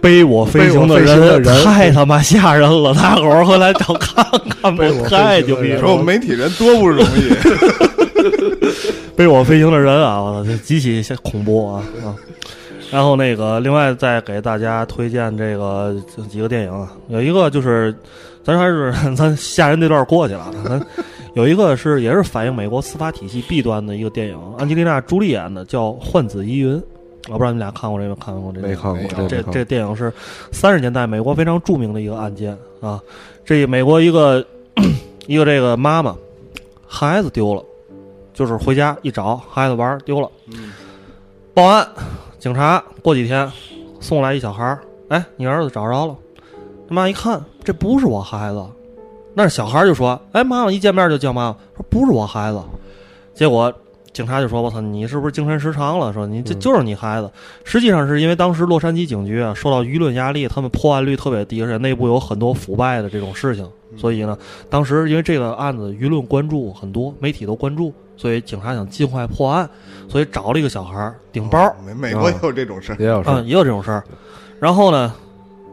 [0.01, 1.65] 背我飞行的背我飞行的人。
[1.65, 4.25] 太他妈吓人了，大伙儿回来找看
[4.61, 4.79] 看吧。
[4.83, 5.81] 背我，飞太牛逼了。
[5.81, 5.97] 说我！
[5.97, 7.31] 们媒体人多不容易，
[9.17, 12.15] 背我飞行的人啊，我操，这极其恐怖啊啊！
[12.91, 15.95] 然后那个，另外再给大家推荐这个
[16.29, 17.95] 几个电影啊，有一个就是，
[18.43, 20.81] 咱还是 咱吓人这段过去了，咱
[21.35, 26.77] 有一个是也是反映美国司法体系弊端的一个电影，安吉丽娜·朱莉演的，叫《换子疑云》，
[27.29, 28.67] 我不知道你们俩看过这个看过这个。
[28.67, 30.13] 没看过这这这电影是
[30.51, 33.01] 三十年代美国非常著名的一个案件啊。
[33.45, 34.45] 这美国一个
[35.29, 36.17] 一个这个妈妈
[36.87, 37.63] 孩子丢了，
[38.35, 40.73] 就是回家一找孩子玩丢了，嗯。
[41.53, 41.87] 报案，
[42.41, 43.53] 警察过几天
[44.01, 46.17] 送来一小孩儿，哎，你儿子找着了。
[46.89, 48.65] 他妈一看，这不是我孩子，
[49.35, 52.59] 那小孩儿就说，哎，妈妈一见面就叫妈妈，说不是我孩子。
[53.35, 53.71] 结果
[54.15, 56.15] 警察就说：“我操，你是不是精神失常了？
[56.15, 57.31] 说你这嗯就是你孩子。
[57.63, 63.69] 实际上是因为当时洛杉矶警局啊受到舆论压力，他们破案率特别低，而且内部有很多腐败的这种事情，
[63.99, 64.37] 所以呢，
[64.71, 69.67] 当时因为这个案子舆论关注很多，媒体都关注，所以警察想尽快破案，
[70.07, 74.05] 所以找了一个小孩顶包，哦美美国也有这种事儿，也有是嗯，也有这种事儿。
[74.59, 75.15] 然后呢，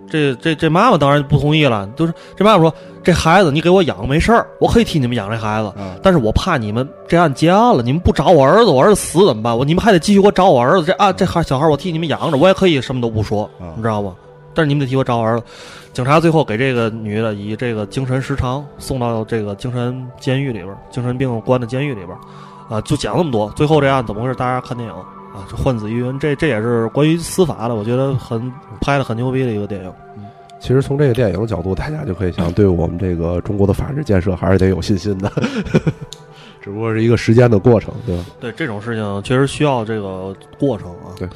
[0.10, 2.74] 这这这妈妈当然不同意了，就是这妈妈说
[3.04, 9.58] ：“这孩子你给我养没事儿，我可以替你们养这孩子，啊，但是我怕你们这案结案了，你们不找我儿子，我儿子死怎么办？
[9.58, 10.86] 我你们还得继续给我找我儿子。
[10.86, 14.16] 这啊，这孩小孩我替你们养着，我也可以什么都不说，啊你知道吗？
[14.58, 15.46] 但是你们得替我找我儿子。
[15.94, 23.48] 警察最后给这个女的以这个精神失常送到这个精神监狱里边儿，精神病关的监狱里边儿，啊，就讲那么多。
[23.52, 24.34] 最后这案怎么回事？
[24.34, 28.52] 大家看电影啊，这换子疑云，这这也是关于司法的，我觉得很
[28.82, 29.94] 拍的很牛逼的一个电影。
[30.60, 35.32] 其实从这个电影角度，大家就可以想，对我们这个中国的法治建设还是得有信心的，
[36.62, 38.26] 只不过是一个时间的过程，对吧？
[38.40, 41.14] 对这种事情确实需要这个过程啊。
[41.18, 41.30] 对。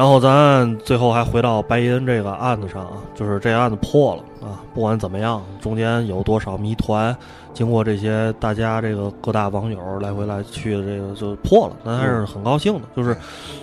[0.00, 7.14] 然后咱最后还回到白银这个案子上啊，就是这案子破了，啊，不管怎么样，中间有多少谜团，
[7.52, 12.80] 经过这些大家这个各大网友来回来去的这个就破了，咱还是很高兴的。
[12.96, 13.14] 就是，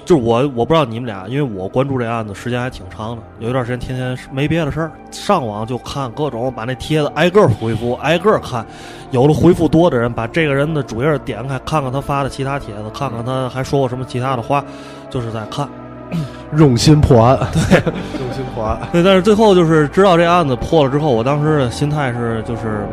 [0.05, 8.63] 就是我我不知道你们俩，因为我关注这案子时间还挺长的，有一段时间天天没别的事儿，上网就看各种，把那帖子挨个儿回复，挨个儿看。
[9.09, 14.63] 有的回复多的人，把这个人的主页点开，看看他发的其他帖子，看看他还说过什么其他的话，
[15.09, 15.67] 就是在看。
[16.57, 17.81] 用心破案，对，
[18.19, 18.79] 用心破案。
[18.91, 22.87] 对，但是最后就是知道这案子破了之后，我当时的心态是就是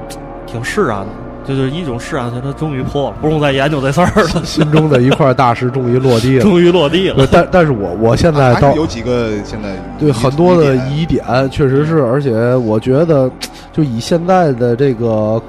[0.46, 1.06] 挺释然的，
[1.46, 7.26] 就是一种释然，他终于破了，不用再研究这事儿了，心中的一块大石终于落地了， 终于落地了。
[7.30, 13.30] 但但是我我现在到有几个现在对很多的疑点，确实是，而且我觉得
[13.72, 15.40] 就以现在的这个。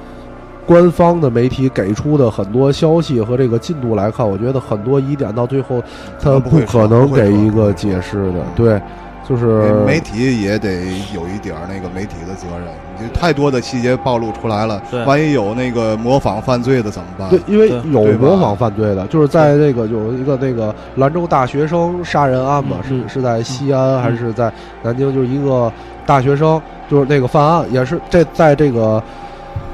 [0.66, 5.82] 官方的媒体给出的很多消息和这个进度来看，我觉得很多疑点到最后，
[6.20, 8.39] 他不可能给一个解释的。
[8.55, 8.82] 对，
[9.30, 12.68] 就是媒体也得有一点那个媒体的责任。
[12.97, 17.30] 就太多的细节暴露出来了，万一有那个模仿犯罪的怎么办？
[17.30, 24.51] 对，因为有模仿犯罪的，就是在那个有一个那个兰州大学生杀人案嘛，是是在西安还是在
[24.82, 25.13] 南京？
[25.13, 25.72] 就是一个
[26.05, 26.59] 大学生，
[26.89, 29.03] 就是那个犯案也是这在这个。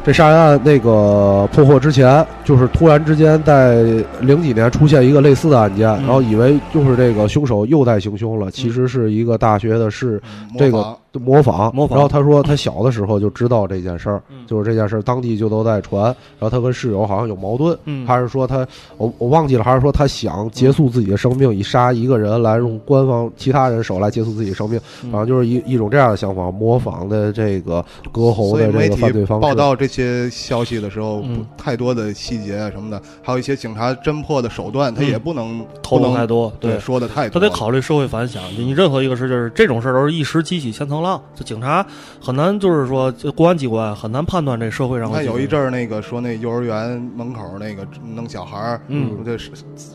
[0.03, 3.81] 这杀人案那个破获之前，就是突然之间在
[4.19, 10.21] 零几年出现一个类似的案件，然后以为就是这个凶手又在行凶了，其实是一个大学的是
[10.57, 11.73] 这个模仿。
[11.73, 11.97] 模仿。
[11.97, 16.03] 然后他说他小的时候就知道这件事儿，就是这件事儿当地就都在传。
[16.03, 17.77] 然后他跟室友好像有矛盾，
[18.07, 18.65] 还是说他
[18.97, 29.41] 我我忘记了，还是说他想结束自己的生命，以杀一个人来用官方其他人手来结束自己生命，反正就是一一种这样的想法，模仿的这个割喉的这个犯罪方式。
[29.41, 29.87] 报道这。
[29.91, 31.21] 些消息的时候，
[31.57, 36.51] 太多的细节啊什么的，还有一些警察侦破的手段，他也不能透露太多。
[36.59, 38.41] 对，说的太多，他得考虑社会反响。
[38.57, 41.85] 你任何一个事，就是这种事儿都是一时激起千层浪，这警察
[42.19, 45.11] 很难，就是说公安机关很难判断这社会上。
[45.11, 49.37] 他有一阵儿那个说那幼儿园门口那个弄小孩儿，嗯，这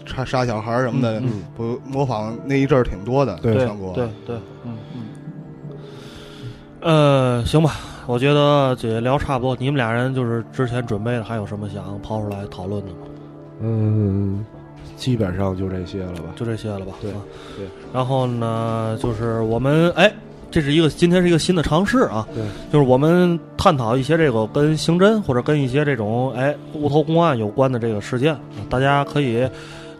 [0.06, 1.22] 杀杀小孩儿什么的，
[1.56, 4.78] 不模仿那一阵儿挺多的，对，全国，对对，嗯嗯。
[6.86, 7.72] 呃，行吧。
[8.06, 12.98] 我觉得这聊差不多，你们俩人就是之前准备的，还有什么想抛出来讨论的吗？
[13.60, 14.46] 嗯，
[14.96, 16.92] 基本上就这些了吧，就这些了吧。
[17.02, 17.10] 对
[17.56, 17.66] 对。
[17.92, 20.12] 然后呢，就是我们哎，
[20.48, 22.24] 这是一个今天是一个新的尝试啊。
[22.32, 22.44] 对。
[22.72, 28.38] 就是我们探讨一些这个跟刑侦或者跟一些这种哎无头公案有关的这个事件，
[28.70, 29.44] 大家可以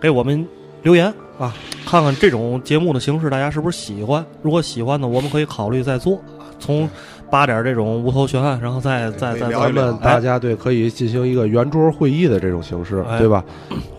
[0.01, 0.47] 给我们
[0.85, 1.53] 留言啊，
[1.85, 4.25] 看看这种节目的形式大家是不是喜欢。
[4.41, 6.21] 如果喜欢呢，我们可以考虑再做。
[6.67, 6.91] 从
[7.31, 13.45] 扒点这种无头悬案，然后再再再咱们大家对可以进行一个圆桌会议的这种形式，对吧？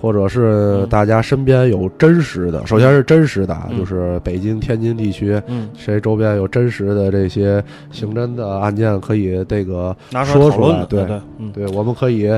[0.01, 5.41] 或者是大家身边有真实的，首先是真实的，就是北京、天津地区，
[5.77, 10.85] 谁周边有真实的这些刑侦的案件，可以这个说出来。
[10.85, 11.19] 对对，
[11.53, 12.29] 对，我们可以，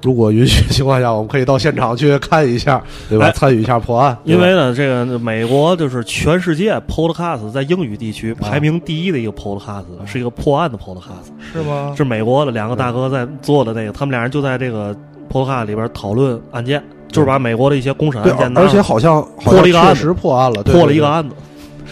[0.00, 3.30] 如果允许情况下，我们可以到现场去看一下，对吧？
[3.32, 4.16] 参与一下破案。
[4.24, 10.32] 因为呢，这个美国就是全世界 Podcast 在英语地区排名第一的一个 Podcast，是一个。
[10.40, 11.92] 破案的 Podcast 是吗？
[11.96, 14.96] 是美国的两个大哥在做的那个，他们俩人就在这个
[15.30, 21.34] Podcast 里边讨论案件，就是把美国的一些公审案件，而且好像破了一个案子，破案了，破了一个案子。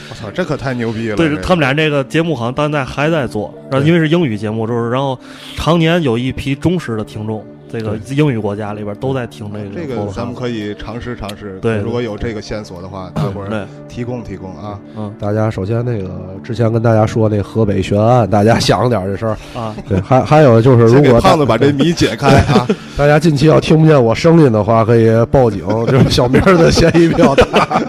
[0.09, 1.17] 我操，这可太牛逼了！
[1.17, 5.19] 对他们俩这个节目好像现在还在做，然后因为是英语节目，就是然后
[5.57, 7.45] 常年有一批忠实的听众。
[7.71, 11.59] 这个英语国家里边都在听这个，这个咱们可以尝试尝试。
[11.61, 14.79] 对，如果有这个线索的话，大伙儿提供提供啊。
[14.97, 16.09] 嗯，大家首先那个
[16.45, 19.75] 之前跟大家说那河北悬案，大家想着点这事儿啊。
[19.89, 27.83] 对，还还有就是，如果胖子把这 谜解开啊，大家近期要听不见我声音的话，可以报警， 就是小明的嫌疑比较大。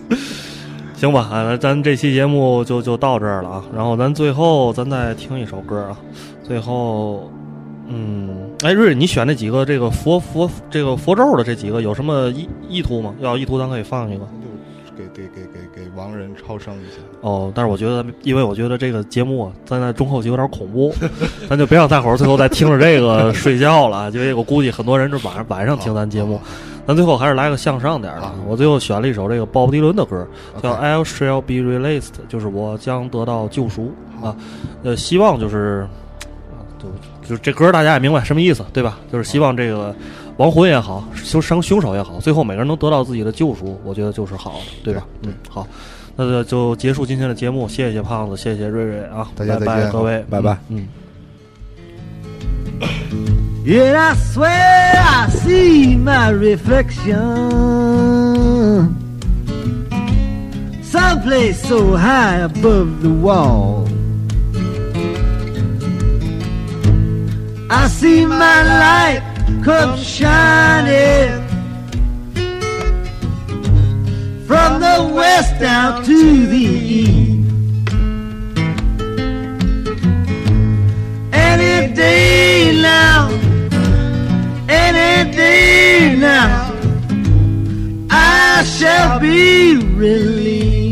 [0.96, 3.64] 行吧，那，咱这期节目就就到这儿了啊。
[3.74, 5.96] 然后咱最后咱再听一首歌啊，
[6.42, 7.30] 最后。
[7.88, 13.14] 嗯，哎，瑞瑞，你选那几个这个佛佛这个佛咒的这几个有什么意意图吗？
[13.20, 16.96] 要意图咱可以放一个，就给给给给给亡人超生一下。
[17.20, 20.94] 哦，但是我觉得，因为我觉得这个节目咱在中后期有点恐怖，
[21.50, 26.40] 咱就别让大伙儿最后再听着这个睡觉了，因为我估计很多人是晚上晚上听咱节目，
[26.86, 28.32] 咱最后还是来个向上点的。
[28.48, 30.26] 我最后选了一首这个鲍勃迪伦的歌，
[30.62, 33.92] 叫 I shall be released，就是我将得到救赎
[34.22, 34.34] 啊。
[34.82, 35.86] 呃，希望就是
[36.78, 36.88] 就。
[37.28, 38.98] 就是这歌大家也明白什么意思，对吧？
[39.12, 39.94] 就是希望这个
[40.36, 45.06] 亡魂也好，凶伤凶手也好，最后每个人能得到自己的救赎，我觉得就是好的，对吧？
[45.22, 45.66] 嗯，好，
[46.14, 50.86] 那就结束今天的节目，谢谢胖子，谢谢瑞瑞啊，大家拜拜，各位，拜拜，嗯。
[67.78, 69.22] I see my light
[69.62, 71.46] come shining
[74.46, 76.66] from the west down to the
[76.96, 77.50] east.
[81.32, 83.28] Any day now,
[84.68, 86.72] any day now,
[88.10, 90.85] I shall be released.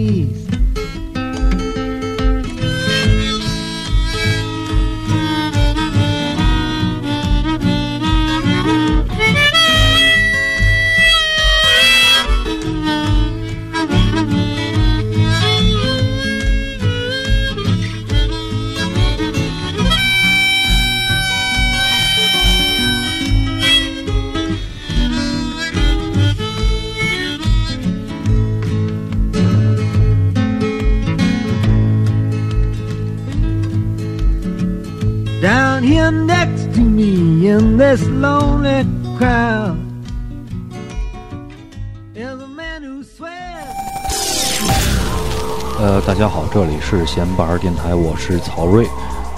[47.06, 48.86] 闲板儿电台，我是曹睿。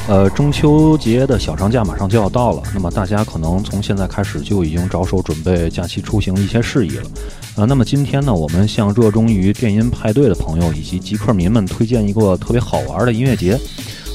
[0.09, 7.11] 呃，中秋节的小长假马上就要到了，那么大家可能从现在开始就已经着手准备假期出行的一些事宜了。
[7.57, 13.55] 呃，那么今天呢，我们向热衷于电音派对的朋友以及极客迷们推荐一个特别好玩的音乐节。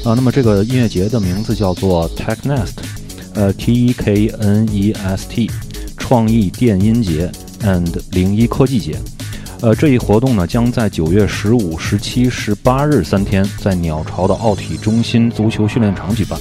[0.06, 2.72] 啊，那么这个音乐节的名字叫做 TechNest，
[3.34, 5.52] 呃，T E K N E S T，
[5.98, 7.30] 创意电音节
[7.64, 8.98] and 零一科技节。
[9.62, 16.40] 呃，这一活动呢，将在九月十五、十七、十八日三天，在鸟巢的奥体中心足球训练场举办。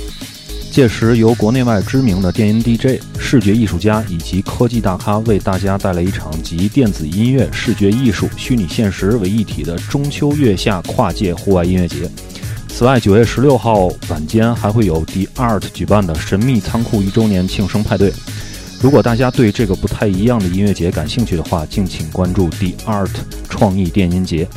[0.70, 12.10] 届时，由国内外知名的电音 DJ、视觉艺术家以及科技大咖为大家带来一场集电子音乐、视觉艺术、虚拟现实为一体的中秋月下跨界户外音乐节。
[12.68, 18.10] 此外，九月十六号晚间还会有 The Art 举办的神秘仓库一周年庆生派对。
[18.80, 23.10] 如果大家对这个不太一样的音乐节感兴趣的话，敬请关注 The Art
[23.48, 24.48] 创意电音节。